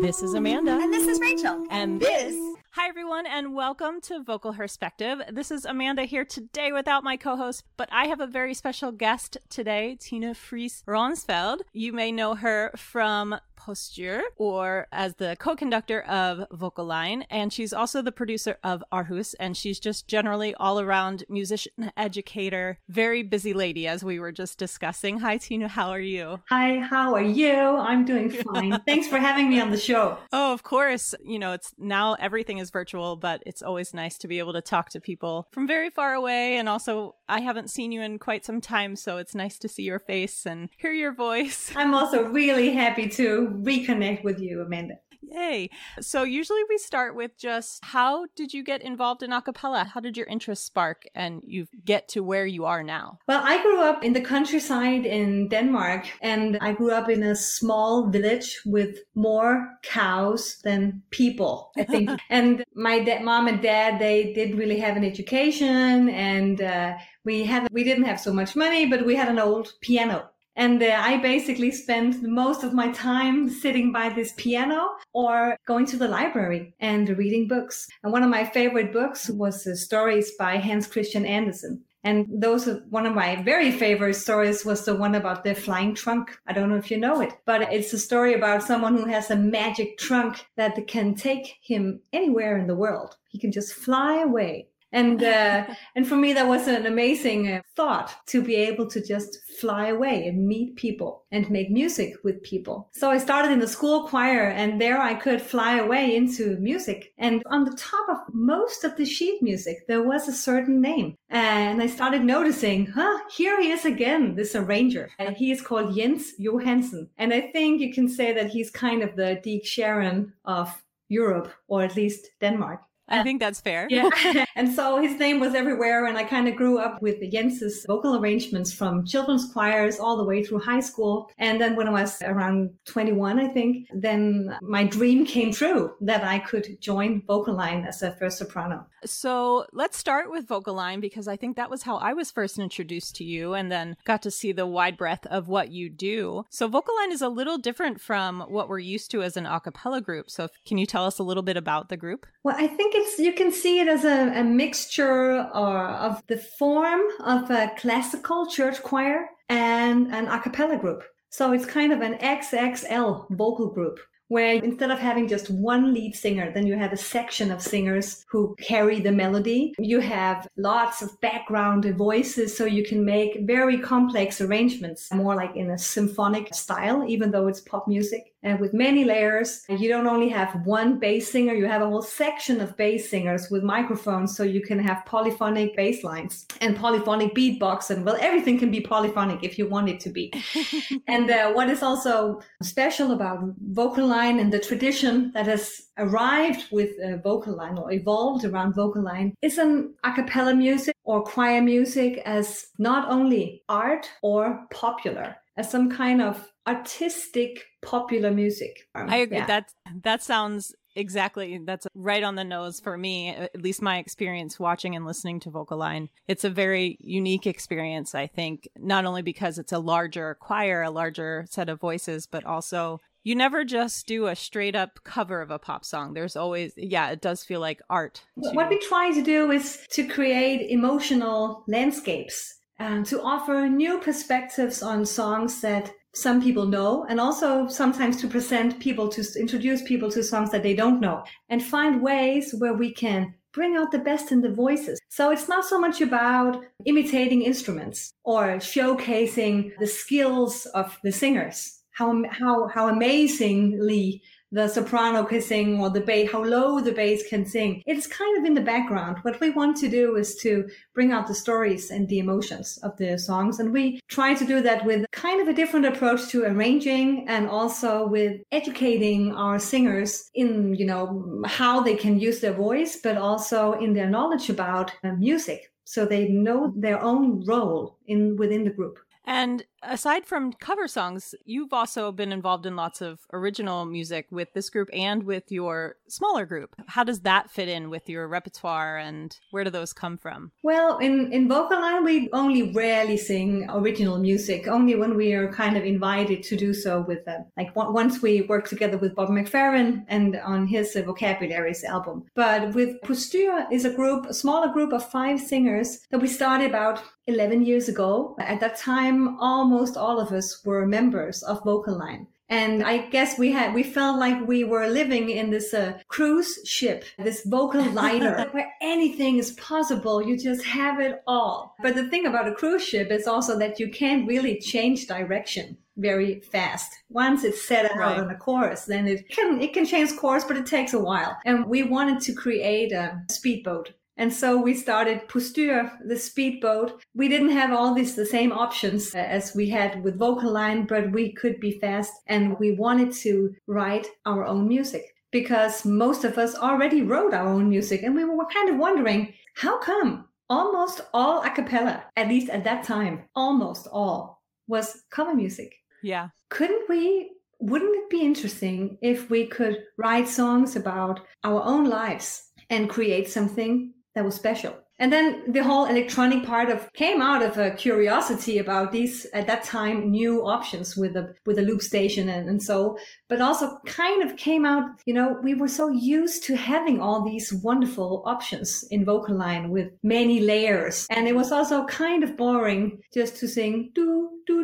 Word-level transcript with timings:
This 0.00 0.22
is 0.22 0.34
Amanda. 0.34 0.78
And 0.80 0.92
this 0.92 1.06
is 1.06 1.20
Rachel. 1.20 1.66
And 1.70 2.00
this. 2.00 2.34
Hi, 2.76 2.88
everyone, 2.88 3.24
and 3.24 3.54
welcome 3.54 4.00
to 4.00 4.20
Vocal 4.24 4.52
Perspective. 4.52 5.22
This 5.30 5.52
is 5.52 5.64
Amanda 5.64 6.02
here 6.02 6.24
today 6.24 6.72
without 6.72 7.04
my 7.04 7.16
co 7.16 7.36
host, 7.36 7.62
but 7.76 7.88
I 7.92 8.06
have 8.06 8.18
a 8.18 8.26
very 8.26 8.52
special 8.52 8.90
guest 8.90 9.36
today, 9.48 9.96
Tina 10.00 10.34
Fris 10.34 10.82
Ronsfeld. 10.84 11.60
You 11.72 11.92
may 11.92 12.10
know 12.10 12.34
her 12.34 12.72
from 12.76 13.36
Postyr 13.64 14.20
or 14.36 14.86
as 14.92 15.14
the 15.14 15.36
co-conductor 15.38 16.02
of 16.02 16.46
Vocal 16.52 16.84
Line 16.84 17.22
and 17.30 17.52
she's 17.52 17.72
also 17.72 18.02
the 18.02 18.12
producer 18.12 18.58
of 18.62 18.84
Aarhus 18.92 19.34
and 19.40 19.56
she's 19.56 19.80
just 19.80 20.06
generally 20.06 20.54
all 20.54 20.80
around 20.80 21.24
musician 21.28 21.90
educator 21.96 22.78
very 22.88 23.22
busy 23.22 23.54
lady 23.54 23.86
as 23.86 24.04
we 24.04 24.18
were 24.18 24.32
just 24.32 24.58
discussing. 24.58 25.20
Hi 25.20 25.38
Tina 25.38 25.68
how 25.68 25.90
are 25.90 26.00
you? 26.00 26.40
Hi 26.50 26.78
how 26.78 27.14
are 27.14 27.22
you? 27.22 27.54
I'm 27.54 28.04
doing 28.04 28.30
fine. 28.52 28.80
Thanks 28.86 29.08
for 29.08 29.18
having 29.18 29.48
me 29.48 29.60
on 29.60 29.70
the 29.70 29.78
show. 29.78 30.18
Oh 30.32 30.52
of 30.52 30.62
course. 30.62 31.14
You 31.24 31.38
know 31.38 31.52
it's 31.52 31.72
now 31.78 32.14
everything 32.14 32.58
is 32.58 32.63
virtual 32.70 33.16
but 33.16 33.42
it's 33.46 33.62
always 33.62 33.94
nice 33.94 34.18
to 34.18 34.28
be 34.28 34.38
able 34.38 34.52
to 34.52 34.60
talk 34.60 34.90
to 34.90 35.00
people 35.00 35.48
from 35.52 35.66
very 35.66 35.90
far 35.90 36.14
away 36.14 36.56
and 36.56 36.68
also 36.68 37.14
I 37.28 37.40
haven't 37.40 37.70
seen 37.70 37.92
you 37.92 38.02
in 38.02 38.18
quite 38.18 38.44
some 38.44 38.60
time 38.60 38.96
so 38.96 39.18
it's 39.18 39.34
nice 39.34 39.58
to 39.58 39.68
see 39.68 39.82
your 39.82 39.98
face 39.98 40.46
and 40.46 40.68
hear 40.78 40.92
your 40.92 41.14
voice 41.14 41.72
I'm 41.76 41.94
also 41.94 42.24
really 42.24 42.72
happy 42.72 43.08
to 43.08 43.48
reconnect 43.62 44.24
with 44.24 44.40
you, 44.40 44.62
Amanda. 44.62 44.94
Yay. 45.30 45.70
So 46.00 46.22
usually 46.22 46.62
we 46.68 46.78
start 46.78 47.14
with 47.14 47.36
just 47.38 47.80
how 47.84 48.26
did 48.36 48.52
you 48.52 48.62
get 48.62 48.82
involved 48.82 49.22
in 49.22 49.30
acapella? 49.30 49.86
How 49.86 50.00
did 50.00 50.16
your 50.16 50.26
interest 50.26 50.64
spark 50.64 51.04
and 51.14 51.42
you 51.44 51.66
get 51.84 52.08
to 52.08 52.22
where 52.22 52.46
you 52.46 52.64
are 52.64 52.82
now? 52.82 53.18
Well, 53.28 53.42
I 53.44 53.62
grew 53.62 53.80
up 53.80 54.04
in 54.04 54.12
the 54.12 54.20
countryside 54.20 55.06
in 55.06 55.48
Denmark 55.48 56.06
and 56.20 56.58
I 56.60 56.72
grew 56.72 56.90
up 56.90 57.08
in 57.08 57.22
a 57.22 57.36
small 57.36 58.08
village 58.10 58.60
with 58.64 58.98
more 59.14 59.78
cows 59.82 60.58
than 60.64 61.02
people, 61.10 61.70
I 61.76 61.84
think. 61.84 62.10
and 62.30 62.64
my 62.74 63.00
da- 63.00 63.20
mom 63.20 63.46
and 63.46 63.62
dad, 63.62 64.00
they 64.00 64.32
didn't 64.32 64.58
really 64.58 64.78
have 64.80 64.96
an 64.96 65.04
education 65.04 66.08
and 66.08 66.60
uh, 66.60 66.94
we 67.24 67.44
had 67.44 67.68
we 67.70 67.84
didn't 67.84 68.04
have 68.04 68.20
so 68.20 68.32
much 68.32 68.54
money, 68.54 68.86
but 68.86 69.06
we 69.06 69.16
had 69.16 69.28
an 69.28 69.38
old 69.38 69.72
piano 69.80 70.30
and 70.56 70.82
uh, 70.82 71.00
I 71.00 71.16
basically 71.16 71.72
spent 71.72 72.22
most 72.22 72.62
of 72.62 72.72
my 72.72 72.92
time 72.92 73.48
sitting 73.48 73.92
by 73.92 74.08
this 74.08 74.32
piano 74.36 74.90
or 75.12 75.56
going 75.66 75.86
to 75.86 75.96
the 75.96 76.08
library 76.08 76.74
and 76.80 77.08
reading 77.18 77.48
books. 77.48 77.88
And 78.02 78.12
one 78.12 78.22
of 78.22 78.30
my 78.30 78.44
favorite 78.44 78.92
books 78.92 79.28
was 79.28 79.66
uh, 79.66 79.74
stories 79.74 80.32
by 80.38 80.58
Hans 80.58 80.86
Christian 80.86 81.26
Andersen. 81.26 81.82
And 82.04 82.26
those 82.30 82.68
one 82.90 83.06
of 83.06 83.14
my 83.14 83.42
very 83.42 83.72
favorite 83.72 84.14
stories 84.14 84.64
was 84.64 84.84
the 84.84 84.94
one 84.94 85.14
about 85.14 85.42
the 85.42 85.54
flying 85.54 85.94
trunk. 85.94 86.36
I 86.46 86.52
don't 86.52 86.68
know 86.68 86.76
if 86.76 86.90
you 86.90 86.98
know 86.98 87.22
it, 87.22 87.32
but 87.46 87.62
it's 87.72 87.94
a 87.94 87.98
story 87.98 88.34
about 88.34 88.62
someone 88.62 88.94
who 88.94 89.06
has 89.06 89.30
a 89.30 89.36
magic 89.36 89.96
trunk 89.96 90.44
that 90.56 90.86
can 90.86 91.14
take 91.14 91.56
him 91.62 92.00
anywhere 92.12 92.58
in 92.58 92.66
the 92.66 92.76
world. 92.76 93.16
He 93.28 93.38
can 93.38 93.50
just 93.50 93.72
fly 93.72 94.20
away 94.20 94.68
and 94.94 95.22
uh, 95.22 95.66
and 95.96 96.08
for 96.08 96.16
me 96.16 96.32
that 96.32 96.48
was 96.48 96.66
an 96.66 96.86
amazing 96.86 97.52
uh, 97.52 97.60
thought 97.76 98.14
to 98.26 98.40
be 98.40 98.54
able 98.54 98.86
to 98.88 99.04
just 99.04 99.38
fly 99.60 99.88
away 99.88 100.26
and 100.26 100.46
meet 100.46 100.76
people 100.76 101.24
and 101.30 101.50
make 101.50 101.70
music 101.70 102.14
with 102.24 102.42
people. 102.42 102.88
So 102.92 103.10
i 103.10 103.18
started 103.18 103.52
in 103.52 103.58
the 103.58 103.74
school 103.76 104.08
choir 104.08 104.48
and 104.48 104.80
there 104.80 105.00
i 105.00 105.14
could 105.14 105.42
fly 105.42 105.78
away 105.78 106.16
into 106.16 106.56
music. 106.58 107.12
And 107.18 107.42
on 107.46 107.64
the 107.64 107.76
top 107.76 108.08
of 108.08 108.18
most 108.32 108.84
of 108.84 108.96
the 108.96 109.04
sheet 109.04 109.42
music 109.42 109.86
there 109.88 110.02
was 110.02 110.28
a 110.28 110.32
certain 110.48 110.80
name. 110.80 111.16
And 111.28 111.82
i 111.82 111.86
started 111.86 112.24
noticing 112.24 112.86
huh 112.86 113.18
here 113.36 113.60
he 113.60 113.70
is 113.70 113.84
again 113.84 114.34
this 114.34 114.54
arranger. 114.54 115.10
And 115.18 115.36
he 115.36 115.50
is 115.50 115.60
called 115.60 115.94
jens 115.96 116.32
johansen. 116.40 117.08
And 117.18 117.34
i 117.34 117.40
think 117.52 117.80
you 117.80 117.92
can 117.92 118.08
say 118.08 118.32
that 118.32 118.50
he's 118.50 118.70
kind 118.70 119.02
of 119.02 119.16
the 119.16 119.40
Deke 119.42 119.66
Sharon 119.66 120.32
of 120.44 120.68
Europe, 121.08 121.52
or 121.68 121.82
at 121.82 121.96
least 121.96 122.30
Denmark. 122.40 122.80
I 123.08 123.20
uh, 123.20 123.22
think 123.22 123.40
that's 123.40 123.60
fair. 123.60 123.86
Yeah. 123.90 124.08
and 124.56 124.72
so 124.72 125.00
his 125.00 125.18
name 125.18 125.40
was 125.40 125.54
everywhere. 125.54 126.06
And 126.06 126.16
I 126.16 126.24
kind 126.24 126.48
of 126.48 126.56
grew 126.56 126.78
up 126.78 127.00
with 127.02 127.16
Jens's 127.30 127.84
vocal 127.86 128.16
arrangements 128.16 128.72
from 128.72 129.04
children's 129.04 129.52
choirs 129.52 129.98
all 129.98 130.16
the 130.16 130.24
way 130.24 130.42
through 130.42 130.60
high 130.60 130.80
school. 130.80 131.30
And 131.38 131.60
then 131.60 131.76
when 131.76 131.88
I 131.88 131.92
was 131.92 132.22
around 132.22 132.70
21, 132.86 133.38
I 133.38 133.48
think, 133.48 133.88
then 133.94 134.56
my 134.62 134.84
dream 134.84 135.26
came 135.26 135.52
true 135.52 135.92
that 136.00 136.24
I 136.24 136.38
could 136.38 136.80
join 136.80 137.22
Vocal 137.26 137.54
Line 137.54 137.84
as 137.84 138.02
a 138.02 138.12
first 138.12 138.38
soprano. 138.38 138.86
So 139.04 139.66
let's 139.72 139.98
start 139.98 140.30
with 140.30 140.48
Vocal 140.48 140.74
Line 140.74 141.00
because 141.00 141.28
I 141.28 141.36
think 141.36 141.56
that 141.56 141.70
was 141.70 141.82
how 141.82 141.96
I 141.96 142.14
was 142.14 142.30
first 142.30 142.58
introduced 142.58 143.16
to 143.16 143.24
you 143.24 143.52
and 143.52 143.70
then 143.70 143.96
got 144.04 144.22
to 144.22 144.30
see 144.30 144.52
the 144.52 144.66
wide 144.66 144.96
breadth 144.96 145.26
of 145.26 145.48
what 145.48 145.70
you 145.70 145.90
do. 145.90 146.44
So 146.48 146.68
Vocal 146.68 146.94
Line 146.96 147.12
is 147.12 147.20
a 147.20 147.28
little 147.28 147.58
different 147.58 148.00
from 148.00 148.40
what 148.48 148.68
we're 148.68 148.78
used 148.78 149.10
to 149.10 149.22
as 149.22 149.36
an 149.36 149.44
a 149.44 149.60
cappella 149.60 150.00
group. 150.00 150.30
So 150.30 150.48
can 150.66 150.78
you 150.78 150.86
tell 150.86 151.04
us 151.04 151.18
a 151.18 151.22
little 151.22 151.42
bit 151.42 151.56
about 151.56 151.90
the 151.90 151.96
group? 151.96 152.26
Well, 152.42 152.56
I 152.58 152.66
think 152.66 152.93
it's 152.94 153.18
you 153.18 153.32
can 153.32 153.50
see 153.50 153.80
it 153.80 153.88
as 153.88 154.04
a, 154.04 154.40
a 154.40 154.44
mixture 154.44 155.48
or, 155.54 155.88
of 155.88 156.22
the 156.28 156.38
form 156.38 157.02
of 157.20 157.50
a 157.50 157.72
classical 157.76 158.46
church 158.46 158.82
choir 158.82 159.26
and 159.48 160.14
an 160.14 160.28
a 160.28 160.40
cappella 160.40 160.78
group. 160.78 161.02
So 161.30 161.52
it's 161.52 161.66
kind 161.66 161.92
of 161.92 162.00
an 162.00 162.14
XXL 162.18 163.26
vocal 163.30 163.68
group 163.68 163.98
where 164.28 164.54
instead 164.54 164.90
of 164.90 164.98
having 164.98 165.28
just 165.28 165.50
one 165.50 165.92
lead 165.92 166.14
singer, 166.14 166.50
then 166.52 166.66
you 166.66 166.76
have 166.76 166.92
a 166.92 166.96
section 166.96 167.50
of 167.50 167.60
singers 167.60 168.24
who 168.30 168.56
carry 168.60 169.00
the 169.00 169.12
melody. 169.12 169.74
You 169.78 170.00
have 170.00 170.48
lots 170.56 171.02
of 171.02 171.20
background 171.20 171.84
voices, 171.96 172.56
so 172.56 172.64
you 172.64 172.84
can 172.84 173.04
make 173.04 173.40
very 173.42 173.78
complex 173.78 174.40
arrangements, 174.40 175.12
more 175.12 175.34
like 175.34 175.54
in 175.56 175.70
a 175.70 175.78
symphonic 175.78 176.54
style, 176.54 177.04
even 177.06 177.30
though 177.30 177.48
it's 177.48 177.60
pop 177.60 177.86
music 177.86 178.33
and 178.44 178.60
with 178.60 178.72
many 178.72 179.04
layers. 179.04 179.64
You 179.68 179.88
don't 179.88 180.06
only 180.06 180.28
have 180.28 180.64
one 180.66 180.98
bass 180.98 181.30
singer, 181.32 181.54
you 181.54 181.66
have 181.66 181.82
a 181.82 181.88
whole 181.88 182.02
section 182.02 182.60
of 182.60 182.76
bass 182.76 183.08
singers 183.08 183.50
with 183.50 183.62
microphones 183.62 184.36
so 184.36 184.42
you 184.42 184.60
can 184.60 184.78
have 184.78 185.04
polyphonic 185.06 185.74
bass 185.74 186.04
lines 186.04 186.46
and 186.60 186.76
polyphonic 186.76 187.34
beatbox 187.34 187.90
and 187.90 188.04
well, 188.04 188.16
everything 188.20 188.58
can 188.58 188.70
be 188.70 188.80
polyphonic 188.80 189.42
if 189.42 189.58
you 189.58 189.68
want 189.68 189.88
it 189.88 189.98
to 190.00 190.10
be. 190.10 190.32
and 191.08 191.30
uh, 191.30 191.52
what 191.52 191.68
is 191.68 191.82
also 191.82 192.40
special 192.62 193.12
about 193.12 193.42
vocal 193.72 194.06
line 194.06 194.38
and 194.38 194.52
the 194.52 194.60
tradition 194.60 195.32
that 195.32 195.46
has 195.46 195.80
arrived 195.98 196.66
with 196.70 196.90
uh, 197.00 197.16
vocal 197.18 197.56
line 197.56 197.78
or 197.78 197.90
evolved 197.92 198.44
around 198.44 198.74
vocal 198.74 199.02
line 199.02 199.34
is 199.42 199.58
an 199.58 199.94
a 200.04 200.12
cappella 200.12 200.54
music 200.54 200.94
or 201.04 201.22
choir 201.22 201.62
music 201.62 202.20
as 202.24 202.66
not 202.78 203.08
only 203.10 203.62
art 203.68 204.10
or 204.22 204.66
popular 204.70 205.36
as 205.56 205.70
some 205.70 205.90
kind 205.90 206.20
of 206.20 206.50
artistic 206.66 207.64
popular 207.82 208.30
music. 208.30 208.88
Um, 208.94 209.10
I 209.10 209.16
agree. 209.16 209.38
Yeah. 209.38 209.46
That 209.46 209.72
that 210.02 210.22
sounds 210.22 210.74
exactly 210.96 211.58
that's 211.64 211.86
right 211.94 212.22
on 212.22 212.36
the 212.36 212.44
nose 212.44 212.80
for 212.80 212.96
me 212.96 213.30
at 213.30 213.60
least 213.60 213.82
my 213.82 213.98
experience 213.98 214.60
watching 214.60 214.94
and 214.94 215.04
listening 215.04 215.40
to 215.40 215.50
vocal 215.50 215.76
line 215.76 216.08
it's 216.28 216.44
a 216.44 216.50
very 216.50 216.96
unique 217.00 217.46
experience 217.46 218.14
i 218.14 218.26
think 218.26 218.68
not 218.78 219.04
only 219.04 219.22
because 219.22 219.58
it's 219.58 219.72
a 219.72 219.78
larger 219.78 220.36
choir 220.40 220.82
a 220.82 220.90
larger 220.90 221.46
set 221.50 221.68
of 221.68 221.80
voices 221.80 222.26
but 222.26 222.44
also 222.44 223.00
you 223.24 223.34
never 223.34 223.64
just 223.64 224.06
do 224.06 224.26
a 224.26 224.36
straight 224.36 224.76
up 224.76 225.00
cover 225.02 225.40
of 225.40 225.50
a 225.50 225.58
pop 225.58 225.84
song 225.84 226.14
there's 226.14 226.36
always 226.36 226.72
yeah 226.76 227.10
it 227.10 227.20
does 227.20 227.42
feel 227.42 227.60
like 227.60 227.82
art 227.90 228.22
too. 228.36 228.50
what 228.52 228.68
we 228.68 228.78
try 228.78 229.10
to 229.10 229.22
do 229.22 229.50
is 229.50 229.84
to 229.90 230.06
create 230.06 230.70
emotional 230.70 231.64
landscapes 231.66 232.54
and 232.78 233.06
to 233.06 233.20
offer 233.22 233.68
new 233.68 233.98
perspectives 233.98 234.82
on 234.82 235.04
songs 235.04 235.60
that 235.60 235.92
some 236.14 236.40
people 236.40 236.66
know 236.66 237.04
and 237.08 237.20
also 237.20 237.66
sometimes 237.66 238.16
to 238.20 238.28
present 238.28 238.78
people 238.78 239.08
to 239.08 239.24
introduce 239.38 239.82
people 239.82 240.10
to 240.10 240.22
songs 240.22 240.50
that 240.50 240.62
they 240.62 240.74
don't 240.74 241.00
know 241.00 241.24
and 241.48 241.62
find 241.62 242.00
ways 242.00 242.54
where 242.58 242.74
we 242.74 242.92
can 242.92 243.34
bring 243.52 243.76
out 243.76 243.92
the 243.92 243.98
best 243.98 244.32
in 244.32 244.40
the 244.40 244.50
voices. 244.50 245.00
So 245.08 245.30
it's 245.30 245.48
not 245.48 245.64
so 245.64 245.78
much 245.78 246.00
about 246.00 246.64
imitating 246.86 247.42
instruments 247.42 248.12
or 248.24 248.56
showcasing 248.56 249.72
the 249.78 249.86
skills 249.86 250.66
of 250.66 250.98
the 251.04 251.12
singers. 251.12 251.80
How, 251.92 252.22
how, 252.30 252.66
how 252.66 252.88
amazingly 252.88 254.22
the 254.54 254.68
soprano 254.68 255.24
can 255.24 255.42
sing 255.42 255.80
or 255.80 255.90
the 255.90 256.00
bass, 256.00 256.30
how 256.30 256.44
low 256.44 256.80
the 256.80 256.92
bass 256.92 257.28
can 257.28 257.44
sing. 257.44 257.82
It's 257.86 258.06
kind 258.06 258.38
of 258.38 258.44
in 258.44 258.54
the 258.54 258.60
background. 258.60 259.18
What 259.22 259.40
we 259.40 259.50
want 259.50 259.76
to 259.78 259.88
do 259.88 260.14
is 260.14 260.36
to 260.36 260.68
bring 260.94 261.10
out 261.10 261.26
the 261.26 261.34
stories 261.34 261.90
and 261.90 262.08
the 262.08 262.20
emotions 262.20 262.78
of 262.84 262.96
the 262.96 263.18
songs. 263.18 263.58
And 263.58 263.72
we 263.72 264.00
try 264.08 264.32
to 264.34 264.44
do 264.44 264.62
that 264.62 264.84
with 264.84 265.06
kind 265.10 265.40
of 265.42 265.48
a 265.48 265.52
different 265.52 265.86
approach 265.86 266.28
to 266.28 266.44
arranging 266.44 267.26
and 267.28 267.48
also 267.48 268.06
with 268.06 268.40
educating 268.52 269.32
our 269.32 269.58
singers 269.58 270.30
in, 270.34 270.74
you 270.74 270.86
know, 270.86 271.42
how 271.46 271.80
they 271.80 271.96
can 271.96 272.20
use 272.20 272.38
their 272.40 272.52
voice, 272.52 273.00
but 273.02 273.16
also 273.16 273.72
in 273.72 273.92
their 273.92 274.08
knowledge 274.08 274.50
about 274.50 274.92
uh, 275.02 275.12
music. 275.12 275.72
So 275.84 276.06
they 276.06 276.28
know 276.28 276.72
their 276.76 277.02
own 277.02 277.44
role 277.44 277.98
in 278.06 278.36
within 278.36 278.62
the 278.64 278.70
group. 278.70 278.98
And 279.26 279.64
aside 279.82 280.26
from 280.26 280.52
cover 280.52 280.86
songs, 280.86 281.34
you've 281.44 281.72
also 281.72 282.12
been 282.12 282.32
involved 282.32 282.66
in 282.66 282.76
lots 282.76 283.00
of 283.00 283.20
original 283.32 283.84
music 283.84 284.26
with 284.30 284.52
this 284.52 284.70
group 284.70 284.88
and 284.92 285.24
with 285.24 285.50
your 285.50 285.96
smaller 286.08 286.46
group. 286.46 286.74
How 286.88 287.04
does 287.04 287.20
that 287.20 287.50
fit 287.50 287.68
in 287.68 287.90
with 287.90 288.08
your 288.08 288.28
repertoire 288.28 288.98
and 288.98 289.36
where 289.50 289.64
do 289.64 289.70
those 289.70 289.92
come 289.92 290.18
from? 290.18 290.52
Well, 290.62 290.98
in, 290.98 291.32
in 291.32 291.48
Vocal 291.48 291.80
Line, 291.80 292.04
we 292.04 292.28
only 292.32 292.72
rarely 292.72 293.16
sing 293.16 293.66
original 293.70 294.18
music, 294.18 294.68
only 294.68 294.94
when 294.94 295.16
we 295.16 295.32
are 295.32 295.52
kind 295.52 295.76
of 295.76 295.84
invited 295.84 296.42
to 296.44 296.56
do 296.56 296.74
so 296.74 297.00
with 297.00 297.24
them. 297.24 297.46
Like 297.56 297.74
once 297.74 298.20
we 298.20 298.42
work 298.42 298.68
together 298.68 298.98
with 298.98 299.14
Bob 299.14 299.30
McFerrin 299.30 300.04
and 300.08 300.36
on 300.36 300.66
his 300.66 300.94
Vocabularies 300.94 301.84
album. 301.84 302.24
But 302.34 302.74
with 302.74 303.00
Postyr 303.02 303.70
is 303.72 303.84
a 303.84 303.92
group, 303.92 304.26
a 304.26 304.34
smaller 304.34 304.72
group 304.72 304.92
of 304.92 305.08
five 305.10 305.40
singers 305.40 306.00
that 306.10 306.20
we 306.20 306.28
started 306.28 306.68
about 306.68 307.02
11 307.26 307.64
years 307.64 307.88
ago. 307.88 308.36
At 308.38 308.60
that 308.60 308.76
time, 308.76 309.38
almost 309.40 309.96
all 309.96 310.20
of 310.20 310.32
us 310.32 310.64
were 310.64 310.86
members 310.86 311.42
of 311.42 311.64
Vocal 311.64 311.98
Line. 311.98 312.26
And 312.50 312.84
I 312.84 312.98
guess 313.08 313.38
we 313.38 313.52
had, 313.52 313.74
we 313.74 313.82
felt 313.82 314.18
like 314.18 314.46
we 314.46 314.64
were 314.64 314.86
living 314.86 315.30
in 315.30 315.50
this 315.50 315.72
uh, 315.72 315.98
cruise 316.08 316.60
ship, 316.64 317.04
this 317.18 317.44
vocal 317.46 317.82
liner 317.92 318.48
where 318.50 318.70
anything 318.82 319.38
is 319.38 319.52
possible. 319.52 320.22
You 320.22 320.36
just 320.38 320.64
have 320.64 321.00
it 321.00 321.22
all. 321.26 321.74
But 321.82 321.94
the 321.94 322.08
thing 322.08 322.26
about 322.26 322.48
a 322.48 322.54
cruise 322.54 322.84
ship 322.84 323.10
is 323.10 323.26
also 323.26 323.58
that 323.58 323.80
you 323.80 323.88
can't 323.90 324.28
really 324.28 324.60
change 324.60 325.06
direction 325.06 325.78
very 325.96 326.40
fast. 326.40 326.92
Once 327.08 327.44
it's 327.44 327.62
set 327.62 327.90
out 327.90 327.96
right. 327.96 328.18
on 328.18 328.30
a 328.30 328.36
course, 328.36 328.84
then 328.84 329.06
it 329.06 329.28
can, 329.30 329.60
it 329.60 329.72
can 329.72 329.86
change 329.86 330.14
course, 330.16 330.44
but 330.44 330.56
it 330.56 330.66
takes 330.66 330.92
a 330.92 330.98
while. 330.98 331.38
And 331.44 331.66
we 331.66 331.82
wanted 331.84 332.20
to 332.22 332.34
create 332.34 332.92
a 332.92 333.22
speedboat 333.30 333.92
and 334.16 334.32
so 334.32 334.60
we 334.60 334.74
started 334.74 335.28
Postyr, 335.28 335.90
the 336.06 336.16
speedboat. 336.16 337.02
We 337.14 337.28
didn't 337.28 337.50
have 337.50 337.72
all 337.72 337.94
these 337.94 338.14
the 338.14 338.26
same 338.26 338.52
options 338.52 339.14
as 339.14 339.54
we 339.56 339.68
had 339.68 340.04
with 340.04 340.18
Vocal 340.18 340.52
Line, 340.52 340.86
but 340.86 341.10
we 341.10 341.32
could 341.32 341.58
be 341.58 341.78
fast 341.80 342.12
and 342.28 342.58
we 342.58 342.72
wanted 342.72 343.12
to 343.12 343.54
write 343.66 344.06
our 344.24 344.44
own 344.44 344.68
music 344.68 345.04
because 345.32 345.84
most 345.84 346.22
of 346.22 346.38
us 346.38 346.54
already 346.54 347.02
wrote 347.02 347.34
our 347.34 347.48
own 347.48 347.68
music 347.68 348.04
and 348.04 348.14
we 348.14 348.24
were 348.24 348.46
kind 348.46 348.68
of 348.70 348.76
wondering, 348.76 349.34
how 349.56 349.78
come 349.80 350.28
almost 350.48 351.00
all 351.12 351.42
a 351.42 351.50
cappella, 351.50 352.04
at 352.16 352.28
least 352.28 352.50
at 352.50 352.62
that 352.62 352.84
time, 352.84 353.24
almost 353.34 353.88
all 353.90 354.42
was 354.68 355.02
cover 355.10 355.34
music? 355.34 355.74
Yeah. 356.04 356.28
Couldn't 356.50 356.88
we 356.88 357.30
wouldn't 357.58 357.96
it 357.96 358.10
be 358.10 358.20
interesting 358.20 358.98
if 359.00 359.30
we 359.30 359.46
could 359.46 359.84
write 359.96 360.28
songs 360.28 360.76
about 360.76 361.20
our 361.44 361.62
own 361.64 361.88
lives 361.88 362.50
and 362.68 362.90
create 362.90 363.28
something 363.28 363.92
that 364.14 364.24
was 364.24 364.34
special. 364.34 364.74
And 364.98 365.12
then 365.12 365.52
the 365.52 365.64
whole 365.64 365.86
electronic 365.86 366.44
part 366.44 366.70
of 366.70 366.92
came 366.92 367.20
out 367.20 367.42
of 367.42 367.58
a 367.58 367.72
curiosity 367.72 368.58
about 368.58 368.92
these 368.92 369.26
at 369.34 369.48
that 369.48 369.64
time 369.64 370.10
new 370.10 370.46
options 370.46 370.96
with 370.96 371.16
a 371.16 371.34
with 371.46 371.58
a 371.58 371.62
loop 371.62 371.82
station 371.82 372.28
and, 372.28 372.48
and 372.48 372.62
so, 372.62 372.96
but 373.28 373.40
also 373.40 373.78
kind 373.86 374.22
of 374.22 374.36
came 374.36 374.64
out, 374.64 374.84
you 375.04 375.12
know, 375.12 375.36
we 375.42 375.54
were 375.54 375.68
so 375.68 375.88
used 375.88 376.44
to 376.44 376.56
having 376.56 377.00
all 377.00 377.24
these 377.24 377.52
wonderful 377.52 378.22
options 378.24 378.84
in 378.90 379.04
vocal 379.04 379.36
line 379.36 379.70
with 379.70 379.88
many 380.04 380.38
layers. 380.40 381.08
And 381.10 381.26
it 381.26 381.34
was 381.34 381.50
also 381.50 381.84
kind 381.86 382.22
of 382.22 382.36
boring 382.36 383.00
just 383.12 383.36
to 383.38 383.48
sing 383.48 383.90
do 383.96 384.30
do 384.46 384.63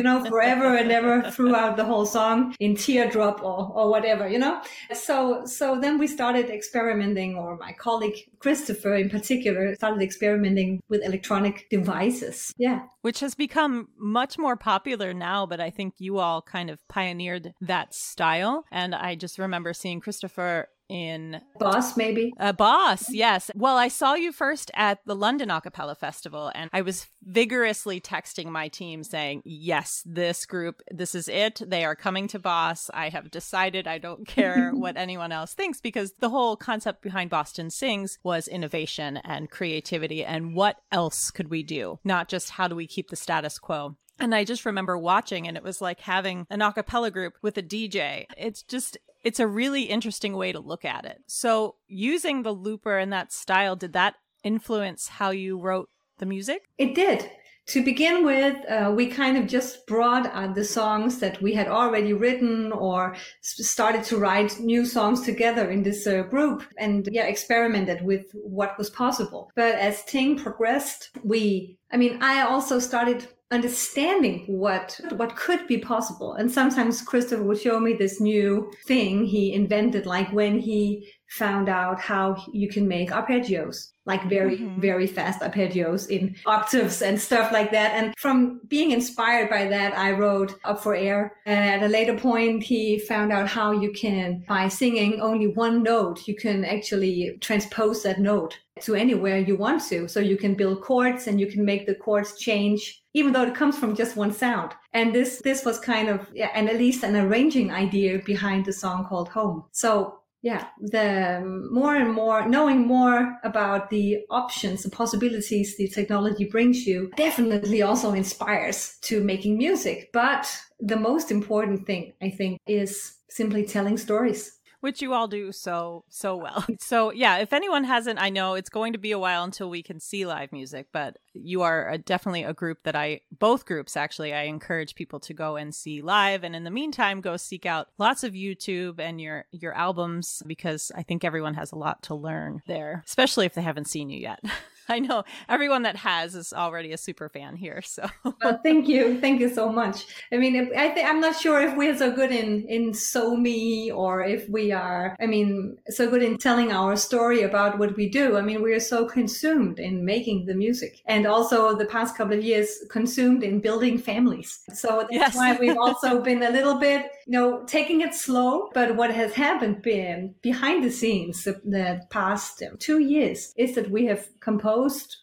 you 0.00 0.04
know, 0.04 0.24
forever 0.24 0.74
and 0.76 0.90
ever 0.90 1.30
throughout 1.30 1.76
the 1.76 1.84
whole 1.84 2.06
song 2.06 2.54
in 2.58 2.74
teardrop 2.74 3.42
or, 3.42 3.70
or 3.74 3.90
whatever, 3.90 4.26
you 4.26 4.38
know? 4.38 4.62
So, 4.94 5.44
so 5.44 5.78
then 5.78 5.98
we 5.98 6.06
started 6.06 6.48
experimenting, 6.48 7.36
or 7.36 7.58
my 7.58 7.72
colleague 7.72 8.16
Christopher 8.38 8.94
in 8.94 9.10
particular 9.10 9.74
started 9.74 10.00
experimenting 10.00 10.80
with 10.88 11.04
electronic 11.04 11.68
devices. 11.68 12.54
Yeah. 12.56 12.80
Which 13.02 13.20
has 13.20 13.34
become 13.34 13.88
much 13.98 14.38
more 14.38 14.56
popular 14.56 15.12
now, 15.12 15.44
but 15.44 15.60
I 15.60 15.68
think 15.68 15.96
you 15.98 16.18
all 16.18 16.40
kind 16.40 16.70
of 16.70 16.78
pioneered 16.88 17.52
that 17.60 17.94
style. 17.94 18.64
And 18.72 18.94
I 18.94 19.16
just 19.16 19.38
remember 19.38 19.74
seeing 19.74 20.00
Christopher 20.00 20.68
in 20.90 21.40
Boss, 21.58 21.96
maybe. 21.96 22.32
Uh, 22.38 22.52
Boss, 22.52 23.12
yes. 23.12 23.50
Well, 23.54 23.76
I 23.76 23.88
saw 23.88 24.14
you 24.14 24.32
first 24.32 24.70
at 24.74 24.98
the 25.06 25.14
London 25.14 25.48
Acapella 25.48 25.96
Festival, 25.96 26.50
and 26.54 26.68
I 26.72 26.82
was 26.82 27.06
vigorously 27.22 28.00
texting 28.00 28.46
my 28.46 28.68
team 28.68 29.04
saying, 29.04 29.42
Yes, 29.44 30.02
this 30.04 30.44
group, 30.44 30.82
this 30.90 31.14
is 31.14 31.28
it. 31.28 31.62
They 31.64 31.84
are 31.84 31.94
coming 31.94 32.26
to 32.28 32.38
Boss. 32.38 32.90
I 32.92 33.08
have 33.08 33.30
decided 33.30 33.86
I 33.86 33.98
don't 33.98 34.26
care 34.26 34.72
what 34.72 34.96
anyone 34.96 35.32
else 35.32 35.54
thinks 35.54 35.80
because 35.80 36.12
the 36.18 36.30
whole 36.30 36.56
concept 36.56 37.02
behind 37.02 37.30
Boston 37.30 37.70
Sings 37.70 38.18
was 38.22 38.48
innovation 38.48 39.18
and 39.18 39.50
creativity. 39.50 40.24
And 40.24 40.54
what 40.54 40.80
else 40.90 41.30
could 41.30 41.48
we 41.48 41.62
do? 41.62 42.00
Not 42.04 42.28
just 42.28 42.50
how 42.50 42.66
do 42.68 42.74
we 42.74 42.86
keep 42.86 43.10
the 43.10 43.16
status 43.16 43.58
quo. 43.58 43.96
And 44.20 44.34
I 44.34 44.44
just 44.44 44.66
remember 44.66 44.98
watching, 44.98 45.48
and 45.48 45.56
it 45.56 45.62
was 45.62 45.80
like 45.80 46.00
having 46.00 46.46
an 46.50 46.60
a 46.60 46.72
cappella 46.72 47.10
group 47.10 47.34
with 47.40 47.56
a 47.56 47.62
DJ. 47.62 48.26
It's 48.36 48.62
just, 48.62 48.98
it's 49.22 49.40
a 49.40 49.46
really 49.46 49.82
interesting 49.82 50.34
way 50.34 50.52
to 50.52 50.60
look 50.60 50.84
at 50.84 51.04
it. 51.04 51.22
So, 51.26 51.76
using 51.86 52.42
the 52.42 52.52
looper 52.52 52.98
in 52.98 53.10
that 53.10 53.32
style, 53.32 53.76
did 53.76 53.92
that 53.92 54.14
influence 54.42 55.08
how 55.08 55.30
you 55.30 55.58
wrote 55.58 55.88
the 56.18 56.26
music? 56.26 56.62
It 56.78 56.94
did. 56.94 57.30
To 57.66 57.84
begin 57.84 58.24
with, 58.24 58.56
uh, 58.68 58.92
we 58.96 59.06
kind 59.06 59.36
of 59.36 59.46
just 59.46 59.86
brought 59.86 60.26
uh, 60.26 60.52
the 60.52 60.64
songs 60.64 61.20
that 61.20 61.40
we 61.40 61.54
had 61.54 61.68
already 61.68 62.12
written 62.12 62.72
or 62.72 63.14
started 63.42 64.02
to 64.04 64.16
write 64.16 64.58
new 64.58 64.84
songs 64.84 65.20
together 65.20 65.70
in 65.70 65.84
this 65.84 66.04
uh, 66.04 66.22
group 66.22 66.64
and 66.78 67.08
yeah, 67.12 67.26
experimented 67.26 68.02
with 68.02 68.26
what 68.32 68.76
was 68.76 68.90
possible. 68.90 69.52
But 69.54 69.76
as 69.76 70.04
Ting 70.04 70.36
progressed, 70.36 71.10
we, 71.22 71.78
I 71.92 71.96
mean, 71.96 72.20
I 72.20 72.42
also 72.42 72.80
started 72.80 73.28
understanding 73.50 74.44
what 74.46 75.00
what 75.16 75.36
could 75.36 75.66
be 75.66 75.78
possible. 75.78 76.34
And 76.34 76.50
sometimes 76.50 77.02
christopher 77.02 77.42
would 77.42 77.60
show 77.60 77.80
me 77.80 77.94
this 77.94 78.20
new 78.20 78.72
thing 78.86 79.24
he 79.24 79.52
invented 79.52 80.06
like 80.06 80.30
when 80.32 80.58
he 80.58 81.12
found 81.28 81.68
out 81.68 82.00
how 82.00 82.36
you 82.52 82.68
can 82.68 82.88
make 82.88 83.10
arpeggios 83.10 83.92
like 84.04 84.28
very 84.28 84.58
mm-hmm. 84.58 84.80
very 84.80 85.06
fast 85.06 85.40
arpeggios 85.40 86.08
in 86.08 86.34
octaves 86.46 87.02
and 87.02 87.20
stuff 87.20 87.52
like 87.52 87.70
that. 87.70 87.92
And 87.92 88.14
from 88.18 88.60
being 88.68 88.90
inspired 88.90 89.48
by 89.48 89.66
that 89.68 89.96
i 89.96 90.10
wrote 90.12 90.54
up 90.64 90.82
for 90.82 90.94
air. 90.94 91.36
And 91.46 91.82
at 91.82 91.86
a 91.88 91.92
later 91.92 92.16
point 92.16 92.62
he 92.62 92.98
found 92.98 93.32
out 93.32 93.48
how 93.48 93.72
you 93.72 93.92
can 93.92 94.44
by 94.48 94.68
singing 94.68 95.20
only 95.20 95.48
one 95.48 95.82
note 95.82 96.26
you 96.26 96.34
can 96.34 96.64
actually 96.64 97.36
transpose 97.40 98.02
that 98.02 98.18
note 98.18 98.58
to 98.82 98.94
anywhere 98.94 99.38
you 99.38 99.56
want 99.56 99.82
to. 99.88 100.08
So 100.08 100.20
you 100.20 100.36
can 100.36 100.54
build 100.54 100.82
chords 100.82 101.26
and 101.26 101.40
you 101.40 101.46
can 101.46 101.64
make 101.64 101.86
the 101.86 101.94
chords 101.94 102.38
change 102.38 103.00
even 103.12 103.32
though 103.32 103.42
it 103.42 103.54
comes 103.54 103.76
from 103.78 103.96
just 103.96 104.16
one 104.16 104.32
sound. 104.32 104.72
And 104.92 105.14
this 105.14 105.40
this 105.42 105.64
was 105.64 105.78
kind 105.78 106.08
of 106.08 106.28
yeah, 106.32 106.50
and 106.54 106.68
at 106.68 106.78
least 106.78 107.02
an 107.02 107.16
arranging 107.16 107.70
idea 107.72 108.20
behind 108.24 108.64
the 108.64 108.72
song 108.72 109.04
called 109.04 109.28
home. 109.28 109.64
So 109.72 110.20
yeah, 110.42 110.68
the 110.80 111.38
um, 111.38 111.72
more 111.72 111.96
and 111.96 112.12
more 112.12 112.46
knowing 112.48 112.86
more 112.86 113.38
about 113.44 113.90
the 113.90 114.20
options, 114.30 114.82
the 114.82 114.90
possibilities 114.90 115.76
the 115.76 115.88
technology 115.88 116.44
brings 116.44 116.86
you 116.86 117.10
definitely 117.16 117.82
also 117.82 118.12
inspires 118.12 118.96
to 119.02 119.22
making 119.22 119.58
music. 119.58 120.10
But 120.12 120.46
the 120.78 120.96
most 120.96 121.30
important 121.30 121.86
thing, 121.86 122.14
I 122.22 122.30
think, 122.30 122.58
is 122.66 123.16
simply 123.28 123.64
telling 123.64 123.96
stories 123.96 124.59
which 124.80 125.02
you 125.02 125.12
all 125.12 125.28
do 125.28 125.52
so 125.52 126.04
so 126.08 126.36
well. 126.36 126.64
So 126.80 127.12
yeah, 127.12 127.38
if 127.38 127.52
anyone 127.52 127.84
hasn't, 127.84 128.20
I 128.20 128.30
know 128.30 128.54
it's 128.54 128.68
going 128.68 128.94
to 128.94 128.98
be 128.98 129.12
a 129.12 129.18
while 129.18 129.44
until 129.44 129.70
we 129.70 129.82
can 129.82 130.00
see 130.00 130.26
live 130.26 130.50
music, 130.50 130.88
but 130.92 131.18
you 131.34 131.62
are 131.62 131.98
definitely 131.98 132.42
a 132.42 132.54
group 132.54 132.82
that 132.84 132.96
I 132.96 133.20
both 133.38 133.64
groups 133.66 133.96
actually 133.96 134.32
I 134.32 134.42
encourage 134.42 134.94
people 134.94 135.20
to 135.20 135.34
go 135.34 135.56
and 135.56 135.74
see 135.74 136.00
live 136.00 136.42
and 136.42 136.56
in 136.56 136.64
the 136.64 136.70
meantime 136.70 137.20
go 137.20 137.36
seek 137.36 137.66
out 137.66 137.88
lots 137.98 138.24
of 138.24 138.32
YouTube 138.32 138.98
and 138.98 139.20
your 139.20 139.44
your 139.52 139.74
albums 139.74 140.42
because 140.46 140.90
I 140.96 141.02
think 141.02 141.22
everyone 141.22 141.54
has 141.54 141.70
a 141.70 141.76
lot 141.76 142.02
to 142.04 142.14
learn 142.14 142.62
there, 142.66 143.02
especially 143.06 143.46
if 143.46 143.54
they 143.54 143.62
haven't 143.62 143.88
seen 143.88 144.10
you 144.10 144.18
yet. 144.18 144.42
I 144.90 144.98
know 144.98 145.24
everyone 145.48 145.82
that 145.82 145.96
has 145.96 146.34
is 146.34 146.52
already 146.52 146.92
a 146.92 146.98
super 146.98 147.28
fan 147.28 147.56
here. 147.56 147.80
So 147.82 148.08
well, 148.24 148.60
thank 148.62 148.88
you, 148.88 149.20
thank 149.20 149.40
you 149.40 149.48
so 149.48 149.70
much. 149.70 150.06
I 150.32 150.36
mean, 150.36 150.70
I 150.76 150.88
think 150.90 151.08
I'm 151.08 151.20
not 151.20 151.36
sure 151.36 151.60
if 151.60 151.76
we're 151.76 151.96
so 151.96 152.10
good 152.10 152.32
in 152.32 152.64
in 152.68 152.94
so 152.94 153.36
me 153.36 153.90
or 153.90 154.22
if 154.22 154.48
we 154.48 154.72
are. 154.72 155.16
I 155.20 155.26
mean, 155.26 155.76
so 155.88 156.10
good 156.10 156.22
in 156.22 156.38
telling 156.38 156.72
our 156.72 156.96
story 156.96 157.42
about 157.42 157.78
what 157.78 157.96
we 157.96 158.08
do. 158.08 158.36
I 158.36 158.42
mean, 158.42 158.62
we 158.62 158.72
are 158.72 158.80
so 158.80 159.06
consumed 159.06 159.78
in 159.78 160.04
making 160.04 160.46
the 160.46 160.54
music, 160.54 161.00
and 161.06 161.26
also 161.26 161.76
the 161.76 161.86
past 161.86 162.16
couple 162.16 162.36
of 162.36 162.44
years 162.44 162.68
consumed 162.90 163.42
in 163.42 163.60
building 163.60 163.98
families. 163.98 164.60
So 164.74 165.06
that's 165.10 165.12
yes. 165.12 165.36
why 165.36 165.56
we've 165.56 165.78
also 165.86 166.20
been 166.20 166.42
a 166.42 166.50
little 166.50 166.78
bit, 166.78 167.10
you 167.26 167.32
know, 167.32 167.64
taking 167.66 168.00
it 168.00 168.14
slow. 168.14 168.70
But 168.74 168.96
what 168.96 169.14
has 169.14 169.32
happened 169.34 169.82
been 169.82 170.34
behind 170.42 170.84
the 170.84 170.90
scenes 170.90 171.44
the, 171.44 171.60
the 171.64 172.02
past 172.10 172.62
two 172.78 172.98
years 172.98 173.52
is 173.56 173.74
that 173.74 173.90
we 173.90 174.06
have 174.06 174.28
composed, 174.40 174.79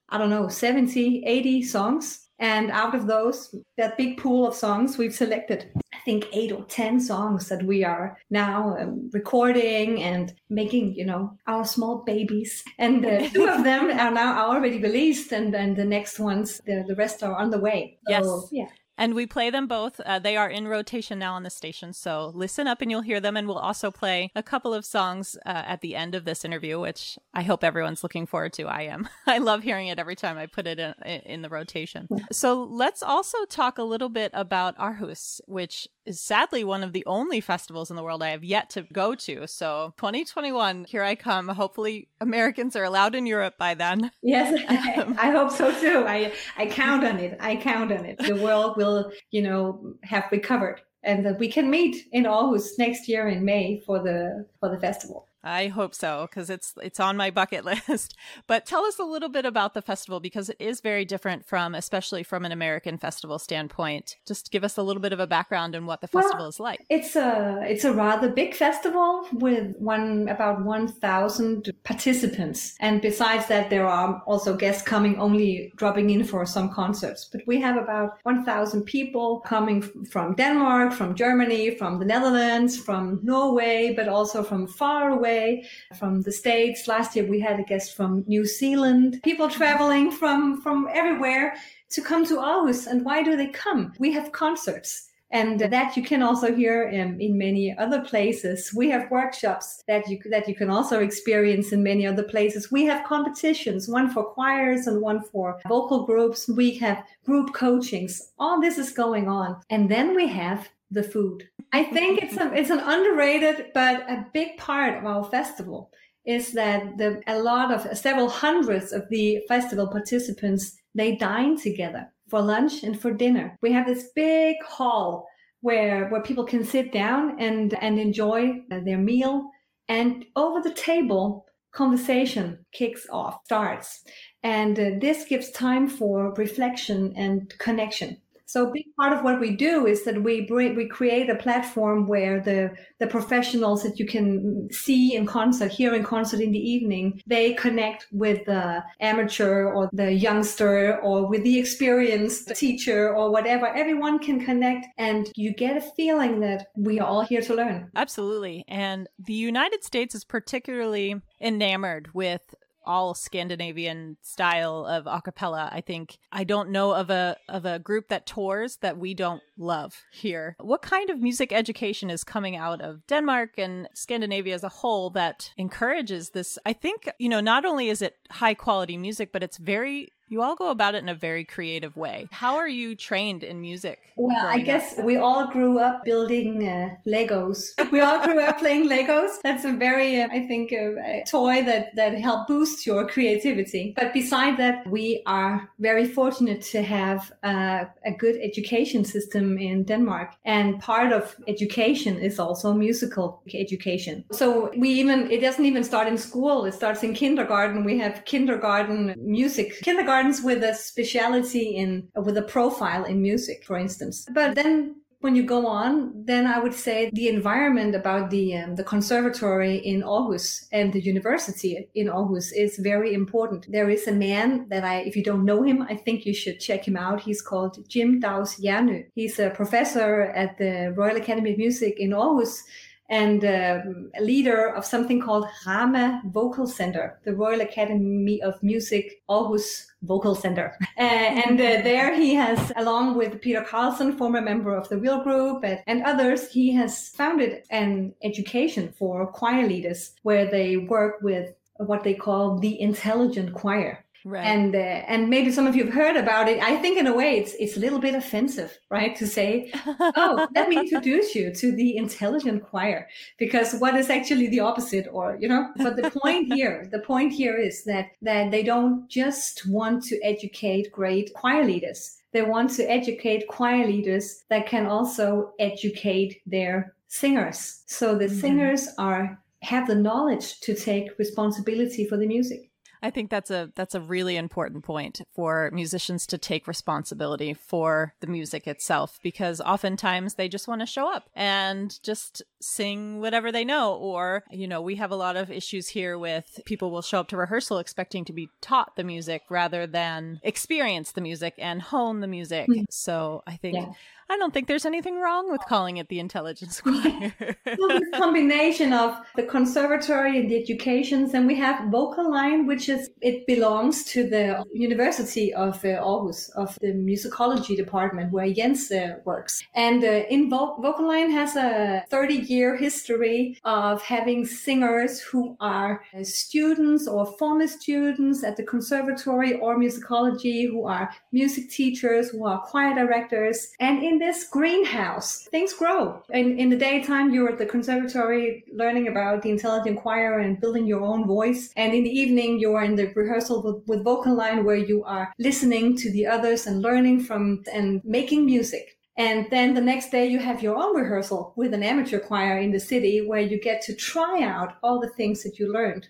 I 0.10 0.18
don't 0.18 0.30
know, 0.30 0.48
70, 0.48 1.24
80 1.26 1.62
songs 1.64 2.28
And 2.40 2.70
out 2.70 2.94
of 2.94 3.08
those, 3.08 3.56
that 3.78 3.98
big 3.98 4.18
pool 4.18 4.48
of 4.48 4.54
songs, 4.54 4.98
we've 4.98 5.14
selected, 5.14 5.72
I 5.92 5.98
think, 6.06 6.28
eight 6.32 6.52
or 6.52 6.64
10 6.66 7.00
songs 7.00 7.50
that 7.50 7.64
we 7.64 7.84
are 7.84 8.18
now 8.30 8.78
um, 8.78 9.10
recording 9.12 10.04
and 10.04 10.34
making, 10.50 10.94
you 10.94 11.06
know, 11.06 11.36
our 11.48 11.66
small 11.66 12.04
babies. 12.06 12.64
And 12.78 13.04
uh, 13.04 13.28
two 13.34 13.48
of 13.48 13.64
them 13.64 13.90
are 13.90 14.12
now 14.12 14.50
already 14.50 14.80
released, 14.80 15.32
and 15.32 15.52
then 15.52 15.74
the 15.74 15.86
next 15.86 16.20
ones, 16.20 16.62
the, 16.66 16.86
the 16.88 16.96
rest 16.96 17.24
are 17.24 17.36
on 17.36 17.50
the 17.50 17.60
way. 17.60 17.98
So, 18.08 18.12
yes. 18.12 18.50
Yeah. 18.52 18.70
And 18.98 19.14
we 19.14 19.26
play 19.26 19.50
them 19.50 19.68
both. 19.68 20.00
Uh, 20.00 20.20
they 20.20 20.36
are 20.36 20.50
in 20.50 20.68
rotation 20.68 21.20
now 21.20 21.34
on 21.34 21.44
the 21.44 21.50
station. 21.50 21.94
So 21.94 22.32
listen 22.34 22.68
up 22.68 22.82
and 22.82 22.90
you'll 22.90 23.02
hear 23.02 23.20
them. 23.20 23.38
And 23.38 23.48
we'll 23.48 23.58
also 23.58 23.92
play 23.92 24.32
a 24.36 24.44
couple 24.44 24.74
of 24.74 24.86
songs 24.86 25.38
uh, 25.46 25.50
at 25.50 25.82
the 25.82 25.96
end 25.96 26.16
of 26.16 26.26
this 26.26 26.44
interview, 26.44 26.80
which 26.80 27.18
I 27.34 27.44
hope 27.44 27.64
everyone's 27.64 28.04
looking 28.04 28.26
forward 28.26 28.54
to. 28.54 28.64
I 28.64 28.84
am. 28.84 29.08
I 29.28 29.38
love 29.38 29.64
hearing 29.64 29.88
it 29.88 30.00
every 30.00 30.16
time 30.16 30.38
I 30.38 30.46
put 30.48 30.68
it 30.68 30.80
in, 30.80 30.94
in 31.06 31.42
the 31.42 31.50
rotation. 31.50 32.08
So 32.32 32.64
let's 32.64 33.04
also 33.04 33.46
talk 33.46 33.78
a 33.78 33.84
little 33.84 34.10
bit 34.10 34.32
about 34.34 34.78
Aarhus, 34.78 35.42
which 35.46 35.88
is 36.08 36.20
sadly 36.20 36.64
one 36.64 36.84
of 36.84 36.94
the 36.94 37.06
only 37.06 37.42
festivals 37.42 37.90
in 37.90 37.96
the 37.96 38.04
world 38.04 38.24
I 38.24 38.30
have 38.30 38.44
yet 38.44 38.70
to 38.72 38.84
go 38.94 39.14
to. 39.16 39.48
So 39.48 39.94
2021, 39.98 40.86
here 40.86 41.04
I 41.04 41.16
come. 41.16 41.50
Hopefully 41.50 42.08
Americans 42.22 42.76
are 42.76 42.84
allowed 42.84 43.16
in 43.16 43.26
Europe 43.26 43.58
by 43.58 43.74
then. 43.74 44.12
Yes, 44.24 44.54
um, 44.98 45.16
I 45.20 45.32
hope 45.32 45.52
so 45.52 45.72
too. 45.80 46.06
I, 46.08 46.32
I 46.58 46.66
count 46.68 47.04
on 47.04 47.20
it. 47.20 47.38
I 47.40 47.56
count 47.56 47.92
on 47.92 48.06
it. 48.06 48.18
The 48.20 48.36
world 48.36 48.78
will, 48.78 49.12
you 49.32 49.42
know, 49.42 49.96
have 50.04 50.26
recovered 50.32 50.82
and 51.04 51.26
that 51.26 51.40
we 51.40 51.48
can 51.48 51.70
meet 51.70 52.08
in 52.12 52.24
Aarhus 52.24 52.78
next 52.78 53.08
year 53.08 53.28
in 53.28 53.46
May 53.46 53.82
for 53.86 54.00
the 54.00 54.46
for 54.60 54.70
the 54.70 54.80
festival. 54.80 55.28
I 55.44 55.68
hope 55.68 55.94
so 55.94 56.28
because 56.30 56.50
it's 56.50 56.74
it's 56.82 57.00
on 57.00 57.16
my 57.16 57.30
bucket 57.30 57.64
list. 57.88 58.16
But 58.48 58.66
tell 58.66 58.84
us 58.86 59.00
a 59.00 59.04
little 59.04 59.30
bit 59.30 59.46
about 59.46 59.74
the 59.74 59.82
festival 59.82 60.20
because 60.20 60.50
it 60.50 60.58
is 60.60 60.82
very 60.82 61.06
different 61.06 61.46
from 61.46 61.76
especially 61.76 62.24
from 62.24 62.46
an 62.46 62.52
American 62.52 62.98
festival 62.98 63.40
standpoint. 63.40 64.18
Just 64.26 64.52
give 64.52 64.64
us 64.64 64.78
a 64.78 64.84
little 64.84 65.02
bit 65.02 65.14
of 65.14 65.20
a 65.20 65.28
background 65.28 65.76
on 65.76 65.86
what 65.86 66.02
the 66.02 66.08
festival 66.08 66.40
well, 66.40 66.50
is 66.50 66.60
like. 66.60 66.86
It's 66.90 67.16
a 67.16 67.62
it's 67.64 67.84
a 67.84 67.94
rather 67.94 68.30
big 68.30 68.56
festival 68.56 69.28
with 69.34 69.76
one 69.78 70.28
about 70.28 70.64
1000 70.64 71.72
participants 71.84 72.76
and 72.80 73.02
besides 73.02 73.48
that 73.48 73.70
there 73.70 73.88
are 73.88 74.22
also 74.26 74.56
guests 74.56 74.82
coming 74.82 75.18
only 75.20 75.72
dropping 75.76 76.10
in 76.10 76.24
for 76.24 76.46
some 76.46 76.74
concerts. 76.74 77.30
But 77.32 77.42
we 77.46 77.62
have 77.62 77.78
about 77.78 78.20
1000 78.24 78.84
people 78.84 79.40
coming 79.42 79.82
from 79.82 80.36
Denmark, 80.36 80.94
from 80.94 81.16
Germany, 81.16 81.76
from 81.76 82.00
the 82.00 82.06
Netherlands, 82.06 82.78
from 82.78 83.20
Norway, 83.24 83.94
but 83.96 84.08
also 84.08 84.44
from 84.44 84.68
far 84.68 85.12
away 85.12 85.27
Norway, 85.28 85.64
from 85.98 86.22
the 86.22 86.32
States. 86.32 86.88
Last 86.88 87.16
year 87.16 87.26
we 87.26 87.40
had 87.40 87.60
a 87.60 87.64
guest 87.64 87.96
from 87.96 88.24
New 88.28 88.46
Zealand. 88.46 89.20
People 89.24 89.50
traveling 89.50 90.12
from, 90.12 90.62
from 90.62 90.88
everywhere 90.94 91.56
to 91.92 92.02
come 92.02 92.26
to 92.26 92.36
Aarhus. 92.38 92.88
And 92.88 93.04
why 93.04 93.24
do 93.24 93.36
they 93.36 93.48
come? 93.48 93.94
We 94.00 94.12
have 94.14 94.32
concerts. 94.32 95.10
And 95.32 95.60
that 95.60 95.98
you 95.98 96.04
can 96.04 96.22
also 96.24 96.56
hear 96.56 96.84
in, 96.84 97.20
in 97.20 97.38
many 97.38 97.78
other 97.78 98.00
places. 98.00 98.72
We 98.74 98.90
have 98.92 99.12
workshops 99.12 99.84
that 99.86 100.08
you 100.08 100.20
that 100.32 100.48
you 100.48 100.56
can 100.56 100.70
also 100.70 101.02
experience 101.02 101.74
in 101.74 101.84
many 101.84 102.08
other 102.08 102.24
places. 102.24 102.72
We 102.72 102.86
have 102.86 103.06
competitions, 103.06 103.90
one 103.90 104.10
for 104.10 104.24
choirs 104.24 104.88
and 104.88 105.02
one 105.02 105.22
for 105.22 105.60
vocal 105.68 106.06
groups. 106.06 106.48
We 106.48 106.76
have 106.76 107.04
group 107.26 107.54
coachings. 107.54 108.32
All 108.40 108.62
this 108.62 108.78
is 108.78 108.92
going 108.92 109.28
on. 109.28 109.58
And 109.70 109.92
then 109.92 110.16
we 110.16 110.28
have 110.28 110.70
the 110.92 111.04
food. 111.04 111.48
I 111.74 111.84
think 111.84 112.24
it's 112.24 112.38
a, 112.38 112.54
it's 112.54 112.70
an 112.70 112.80
underrated 112.80 113.68
but 113.74 114.10
a 114.10 114.26
big 114.34 114.58
part 114.58 114.98
of 114.98 115.06
our 115.06 115.24
festival 115.26 115.92
is 116.26 116.54
that 116.54 116.98
the 116.98 117.22
a 117.28 117.40
lot 117.40 117.72
of 117.72 117.98
several 117.98 118.30
hundreds 118.30 118.92
of 118.92 119.08
the 119.10 119.40
festival 119.48 119.88
participants 119.88 120.78
they 120.96 121.16
dine 121.16 121.58
together 121.58 122.08
for 122.30 122.42
lunch 122.42 122.84
and 122.84 123.00
for 123.00 123.12
dinner. 123.12 123.56
We 123.62 123.72
have 123.72 123.86
this 123.86 124.10
big 124.16 124.58
hall 124.64 125.28
where 125.62 126.10
where 126.10 126.22
people 126.22 126.44
can 126.46 126.64
sit 126.64 126.92
down 126.92 127.40
and 127.40 127.74
and 127.82 128.00
enjoy 128.00 128.62
their 128.70 128.98
meal 128.98 129.50
and 129.88 130.26
over 130.36 130.62
the 130.62 130.74
table 130.74 131.46
conversation 131.74 132.66
kicks 132.72 133.06
off 133.12 133.40
starts 133.46 134.04
and 134.44 134.80
uh, 134.80 134.90
this 135.00 135.26
gives 135.26 135.52
time 135.52 135.88
for 135.88 136.34
reflection 136.36 137.14
and 137.16 137.54
connection 137.60 138.18
so 138.48 138.70
a 138.70 138.72
big 138.72 138.86
part 138.98 139.12
of 139.12 139.24
what 139.24 139.42
we 139.42 139.56
do 139.56 139.86
is 139.86 140.06
that 140.06 140.24
we 140.24 140.42
bring, 140.42 140.76
we 140.76 140.88
create 140.88 141.30
a 141.30 141.36
platform 141.36 142.08
where 142.08 142.40
the, 142.40 142.74
the 143.00 143.08
professionals 143.08 143.84
that 143.84 144.00
you 144.00 144.08
can 144.08 144.70
see 144.72 145.16
in 145.16 145.26
concert, 145.26 145.70
hear 145.70 145.94
in 145.94 146.04
concert 146.04 146.40
in 146.40 146.52
the 146.54 146.60
evening, 146.60 147.22
they 147.28 147.54
connect 147.56 148.08
with 148.14 148.46
the 148.46 148.82
amateur 149.02 149.66
or 149.66 149.90
the 149.92 150.14
youngster 150.14 150.98
or 151.02 151.28
with 151.28 151.44
the 151.44 151.60
experienced 151.60 152.56
teacher 152.56 153.14
or 153.14 153.32
whatever. 153.32 153.68
Everyone 153.68 154.18
can 154.18 154.40
connect 154.44 154.88
and 154.98 155.30
you 155.36 155.54
get 155.54 155.76
a 155.76 155.82
feeling 155.82 156.40
that 156.40 156.68
we 156.78 157.02
are 157.02 157.08
all 157.08 157.22
here 157.22 157.42
to 157.42 157.54
learn. 157.54 157.92
Absolutely. 157.96 158.64
And 158.70 159.10
the 159.20 159.34
United 159.34 159.84
States 159.84 160.16
is 160.16 160.24
particularly 160.24 161.22
enamored 161.42 162.14
with 162.14 162.56
all 162.88 163.14
Scandinavian 163.14 164.18
style 164.22 164.86
of 164.86 165.06
acapella. 165.06 165.70
I 165.72 165.82
think 165.82 166.18
I 166.32 166.44
don't 166.44 166.70
know 166.70 166.94
of 166.94 167.10
a 167.10 167.38
of 167.48 167.66
a 167.66 167.80
group 167.80 168.08
that 168.08 168.26
tours 168.26 168.78
that 168.78 168.98
we 168.98 169.14
don't 169.14 169.44
love 169.58 170.04
here. 170.12 170.56
What 170.60 170.82
kind 170.82 171.10
of 171.10 171.20
music 171.20 171.52
education 171.52 172.10
is 172.10 172.24
coming 172.24 172.56
out 172.56 172.82
of 172.82 173.06
Denmark 173.08 173.52
and 173.58 173.88
Scandinavia 173.94 174.56
as 174.56 174.64
a 174.64 174.70
whole 174.70 175.10
that 175.12 175.52
encourages 175.58 176.32
this? 176.32 176.58
I 176.66 176.74
think, 176.74 177.10
you 177.20 177.30
know, 177.30 177.42
not 177.42 177.66
only 177.66 177.90
is 177.90 178.02
it 178.02 178.16
high 178.32 178.54
quality 178.54 178.98
music, 178.98 179.32
but 179.32 179.44
it's 179.44 179.58
very 179.58 180.14
you 180.30 180.42
all 180.42 180.56
go 180.56 180.70
about 180.70 180.94
it 180.96 181.04
in 181.04 181.10
a 181.10 181.16
very 181.16 181.46
creative 181.46 181.96
way. 181.96 182.28
How 182.32 182.56
are 182.56 182.68
you 182.68 182.96
trained 182.96 183.44
in 183.44 183.62
music? 183.62 184.00
Well, 184.18 184.46
I 184.46 184.60
guess 184.60 185.00
up? 185.00 185.06
we 185.06 185.16
all 185.16 185.48
grew 185.48 185.80
up 185.80 186.04
building 186.04 186.68
uh, 186.68 186.96
Legos. 187.06 187.72
We 187.92 188.02
all 188.02 188.24
grew 188.26 188.40
up 188.42 188.60
playing 188.60 188.90
Legos. 188.90 189.42
That's 189.44 189.64
a 189.64 189.72
very, 189.72 190.22
uh, 190.22 190.28
I 190.30 190.46
think, 190.48 190.74
uh, 190.74 191.00
a 191.00 191.24
toy 191.28 191.64
that 191.64 191.96
that 191.96 192.14
help 192.16 192.48
boost 192.48 192.86
your 192.86 193.08
creativity. 193.08 193.94
But 193.96 194.14
beside 194.14 194.58
that, 194.58 194.86
we 194.88 195.24
are 195.26 195.70
very 195.80 196.06
fortunate 196.06 196.62
to 196.74 196.82
have 196.82 197.32
uh, 197.44 197.86
a 198.06 198.12
good 198.12 198.38
education 198.42 199.06
system 199.06 199.58
in 199.58 199.84
Denmark, 199.84 200.36
and 200.44 200.80
part 200.80 201.14
of 201.14 201.36
education 201.48 202.18
is 202.20 202.40
also 202.40 202.74
musical 202.74 203.42
education. 203.54 204.26
So 204.32 204.72
we 204.78 204.90
even 204.90 205.32
it 205.32 205.40
doesn't 205.40 205.66
even 205.66 205.84
start 205.84 206.08
in 206.08 206.18
school. 206.18 206.66
It 206.66 206.74
starts 206.74 207.04
in 207.04 207.14
kindergarten. 207.14 207.86
We 207.86 207.98
have 208.00 208.26
kindergarten 208.26 209.16
music. 209.18 209.80
Kindergarten 209.82 210.17
with 210.44 210.64
a 210.64 210.74
speciality 210.74 211.76
in 211.76 212.08
with 212.16 212.38
a 212.38 212.42
profile 212.42 213.06
in 213.06 213.22
music, 213.22 213.64
for 213.66 213.78
instance. 213.78 214.26
But 214.34 214.56
then 214.56 214.96
when 215.20 215.36
you 215.36 215.44
go 215.44 215.66
on, 215.66 216.14
then 216.26 216.46
I 216.46 216.60
would 216.60 216.74
say 216.74 217.10
the 217.12 217.28
environment 217.28 217.96
about 217.96 218.30
the 218.30 218.56
um, 218.58 218.76
the 218.76 218.84
conservatory 218.84 219.78
in 219.78 220.04
Aarhus 220.04 220.68
and 220.72 220.94
the 220.94 221.02
university 221.02 221.90
in 221.96 222.08
Aarhus 222.08 222.52
is 222.56 222.78
very 222.78 223.14
important. 223.14 223.66
There 223.72 223.90
is 223.90 224.08
a 224.08 224.12
man 224.12 224.68
that 224.70 224.84
I, 224.84 224.98
if 225.10 225.16
you 225.16 225.24
don't 225.24 225.46
know 225.46 225.64
him, 225.64 225.82
I 225.82 225.96
think 225.96 226.26
you 226.26 226.34
should 226.34 226.60
check 226.60 226.88
him 226.88 226.98
out. 226.98 227.22
He's 227.22 227.42
called 227.42 227.88
Jim 227.88 228.22
Daus 228.22 228.60
Hjernøe. 228.60 229.08
He's 229.16 229.40
a 229.40 229.50
professor 229.50 230.26
at 230.44 230.58
the 230.58 230.94
Royal 230.96 231.18
Academy 231.18 231.52
of 231.54 231.58
Music 231.58 232.00
in 232.00 232.12
Aarhus 232.12 232.62
and 233.10 233.44
um, 233.46 234.12
a 234.20 234.22
leader 234.22 234.74
of 234.76 234.86
something 234.86 235.20
called 235.22 235.48
Rama 235.66 236.22
Vocal 236.26 236.68
Center, 236.68 237.20
the 237.24 237.34
Royal 237.34 237.62
Academy 237.62 238.42
of 238.42 238.62
Music 238.62 239.24
Aarhus 239.30 239.87
Vocal 240.02 240.36
Center. 240.36 240.78
Uh, 241.00 241.02
and 241.02 241.62
uh, 241.62 241.84
there 241.84 242.16
he 242.16 242.34
has, 242.34 242.72
along 242.76 243.16
with 243.16 243.40
Peder 243.40 243.62
Karlsson, 243.62 244.18
former 244.18 244.42
member 244.42 244.76
of 244.76 244.90
the 244.90 244.98
Real 244.98 245.22
Group, 245.22 245.64
and, 245.64 245.80
and 245.86 246.02
others, 246.04 246.50
he 246.50 246.74
has 246.74 247.10
founded 247.10 247.64
an 247.70 248.16
education 248.24 248.92
for 248.98 249.28
choir 249.28 249.68
leaders 249.68 250.16
where 250.24 250.50
they 250.50 250.76
work 250.76 251.22
with 251.22 251.54
what 251.76 252.04
they 252.04 252.16
call 252.16 252.58
the 252.58 252.82
intelligent 252.82 253.54
choir. 253.54 254.04
Right. 254.28 254.44
And 254.44 254.76
uh, 254.76 254.80
and 255.08 255.30
maybe 255.30 255.52
some 255.52 255.68
of 255.68 255.74
you 255.74 255.86
have 255.86 255.94
heard 255.94 256.18
about 256.18 256.50
it. 256.50 256.62
I 256.62 256.76
think 256.76 256.98
in 256.98 257.08
a 257.08 257.14
way 257.14 257.38
it's 257.38 257.54
it's 257.62 257.78
a 257.78 257.80
little 257.80 257.98
bit 257.98 258.14
offensive, 258.14 258.78
right, 258.90 259.16
to 259.16 259.26
say, 259.26 259.72
"Oh, 259.88 260.50
let 260.54 260.68
me 260.68 260.78
introduce 260.80 261.34
you 261.34 261.54
to 261.54 261.72
the 261.72 261.96
intelligent 261.96 262.62
choir," 262.62 263.08
because 263.38 263.76
what 263.76 263.96
is 263.96 264.10
actually 264.10 264.48
the 264.50 264.60
opposite, 264.60 265.08
or 265.14 265.38
you 265.40 265.48
know. 265.48 265.70
But 265.78 265.96
the 265.96 266.12
point 266.12 266.52
here, 266.54 266.90
the 266.92 267.00
point 267.00 267.32
here 267.32 267.58
is 267.58 267.86
that 267.86 268.08
that 268.22 268.52
they 268.52 268.64
don't 268.64 269.08
just 269.08 269.66
want 269.66 270.04
to 270.08 270.20
educate 270.22 270.92
great 270.92 271.34
choir 271.34 271.64
leaders. 271.64 272.18
They 272.34 272.42
want 272.42 272.72
to 272.72 272.84
educate 272.92 273.48
choir 273.48 273.88
leaders 273.88 274.44
that 274.50 274.68
can 274.68 274.88
also 274.88 275.54
educate 275.58 276.42
their 276.46 276.96
singers. 277.08 277.84
So 277.86 278.14
the 278.14 278.26
mm-hmm. 278.26 278.42
singers 278.42 278.90
are 278.98 279.40
have 279.62 279.88
the 279.88 279.96
knowledge 279.96 280.60
to 280.62 280.76
take 280.76 281.18
responsibility 281.18 282.06
for 282.06 282.18
the 282.18 282.28
music. 282.28 282.67
I 283.02 283.10
think 283.10 283.30
that's 283.30 283.52
a 283.52 283.72
that's 283.76 283.96
a 283.96 284.02
really 284.02 284.38
important 284.38 284.84
point 284.84 285.22
for 285.34 285.70
musicians 285.74 286.26
to 286.28 286.38
take 286.38 286.68
responsibility 286.68 287.54
for 287.54 288.14
the 288.20 288.28
music 288.28 288.68
itself 288.68 289.20
because 289.22 289.62
oftentimes 289.62 290.36
they 290.36 290.48
just 290.48 290.68
want 290.68 290.82
to 290.82 290.88
show 290.88 291.12
up 291.12 291.30
and 291.36 292.02
just 292.04 292.42
sing 292.60 293.20
whatever 293.20 293.52
they 293.52 293.64
know 293.64 293.94
or 293.94 294.44
you 294.50 294.68
know 294.68 294.82
we 294.82 294.96
have 294.96 295.12
a 295.12 295.16
lot 295.16 295.36
of 295.36 295.52
issues 295.52 295.90
here 295.90 296.18
with 296.18 296.60
people 296.66 296.92
will 296.92 297.02
show 297.02 297.20
up 297.20 297.28
to 297.28 297.38
rehearsal 297.38 297.78
expecting 297.78 298.26
to 298.26 298.34
be 298.34 298.50
taught 298.62 298.96
the 298.96 299.04
music 299.04 299.44
rather 299.50 299.86
than 299.86 300.40
experience 300.44 301.12
the 301.12 301.22
music 301.22 301.54
and 301.58 301.82
hone 301.82 302.20
the 302.20 302.28
music. 302.28 302.68
Mm-hmm. 302.68 302.84
So 302.90 303.44
I 303.48 303.56
think 303.56 303.76
yeah. 303.76 303.92
I 304.30 304.38
don't 304.38 304.54
think 304.54 304.68
there's 304.68 304.86
anything 304.86 305.22
wrong 305.22 305.50
with 305.50 305.62
calling 305.68 305.98
it 305.98 306.10
the 306.10 306.20
intelligence 306.20 306.82
choir. 306.86 307.34
well, 307.66 308.00
the 308.00 308.12
combination 308.18 308.92
of 308.92 309.18
the 309.36 309.44
conservatory 309.44 310.38
and 310.40 310.52
the 310.52 310.62
educations, 310.62 311.34
and 311.34 311.48
we 311.48 311.56
have 311.56 311.90
vocal 311.90 312.30
line, 312.30 312.68
which 312.68 312.90
is 312.90 313.10
it 313.22 313.48
belongs 313.48 314.04
to 314.06 314.30
the 314.30 314.64
University 314.74 315.54
of 315.54 315.76
uh, 315.86 316.04
Aarhus 316.04 316.50
of 316.56 316.78
the 316.82 316.88
musicology 316.88 317.76
department 317.76 318.34
where 318.34 318.52
Jens 318.52 318.92
uh, 318.92 319.16
works. 319.24 319.64
And 319.76 320.04
uh, 320.04 320.24
in 320.30 320.50
Vo- 320.50 320.78
vocal 320.82 321.08
line 321.08 321.32
has 321.32 321.56
a 321.56 322.04
30 322.10 322.34
year 322.36 322.76
history 322.76 323.58
of 323.64 324.02
having 324.02 324.46
singers 324.46 325.22
who 325.22 325.56
are 325.62 326.04
uh, 326.14 326.24
students 326.24 327.08
or 327.08 327.26
former 327.38 327.68
students 327.68 328.44
at 328.44 328.58
the 328.58 328.64
conservatory 328.64 329.54
or 329.60 329.78
musicology, 329.78 330.68
who 330.68 330.86
are 330.86 331.10
music 331.32 331.70
teachers, 331.70 332.30
who 332.30 332.46
are 332.46 332.62
choir 332.62 332.94
directors, 332.94 333.72
and 333.80 334.04
in 334.04 334.17
this 334.20 334.48
greenhouse, 334.48 335.48
things 335.52 335.74
grow. 335.74 336.24
And 336.30 336.60
in 336.60 336.70
the 336.70 336.76
daytime, 336.76 337.34
you're 337.34 337.50
at 337.50 337.58
the 337.58 337.66
conservatory 337.66 338.64
learning 338.74 339.08
about 339.08 339.42
the 339.42 339.50
intelligent 339.50 340.00
choir 340.00 340.40
and 340.40 340.60
building 340.60 340.86
your 340.86 341.02
own 341.02 341.26
voice. 341.26 341.72
And 341.76 341.94
in 341.94 342.04
the 342.04 342.10
evening, 342.10 342.60
you're 342.60 342.84
in 342.84 342.96
the 342.96 343.12
rehearsal 343.16 343.62
with, 343.64 343.88
with 343.88 344.04
vocal 344.04 344.36
line 344.36 344.64
where 344.64 344.76
you 344.76 345.04
are 345.04 345.34
listening 345.40 345.96
to 345.98 346.12
the 346.12 346.28
others 346.28 346.68
and 346.68 346.82
learning 346.82 347.22
from 347.22 347.64
and 347.74 348.02
making 348.04 348.46
music. 348.46 348.98
And 349.18 349.48
then 349.50 349.74
the 349.74 349.82
next 349.82 350.12
day 350.12 350.28
you 350.28 350.38
have 350.38 350.62
your 350.62 350.76
own 350.76 350.96
rehearsal 350.96 351.54
with 351.56 351.74
an 351.74 351.82
amateur 351.82 352.20
choir 352.20 352.60
in 352.60 352.72
the 352.72 352.80
city 352.80 353.26
where 353.26 353.42
you 353.42 353.60
get 353.60 353.82
to 353.84 353.96
try 353.96 354.44
out 354.44 354.76
all 354.84 355.00
the 355.00 355.10
things 355.10 355.42
that 355.44 355.58
you 355.58 355.74
learned 355.74 356.08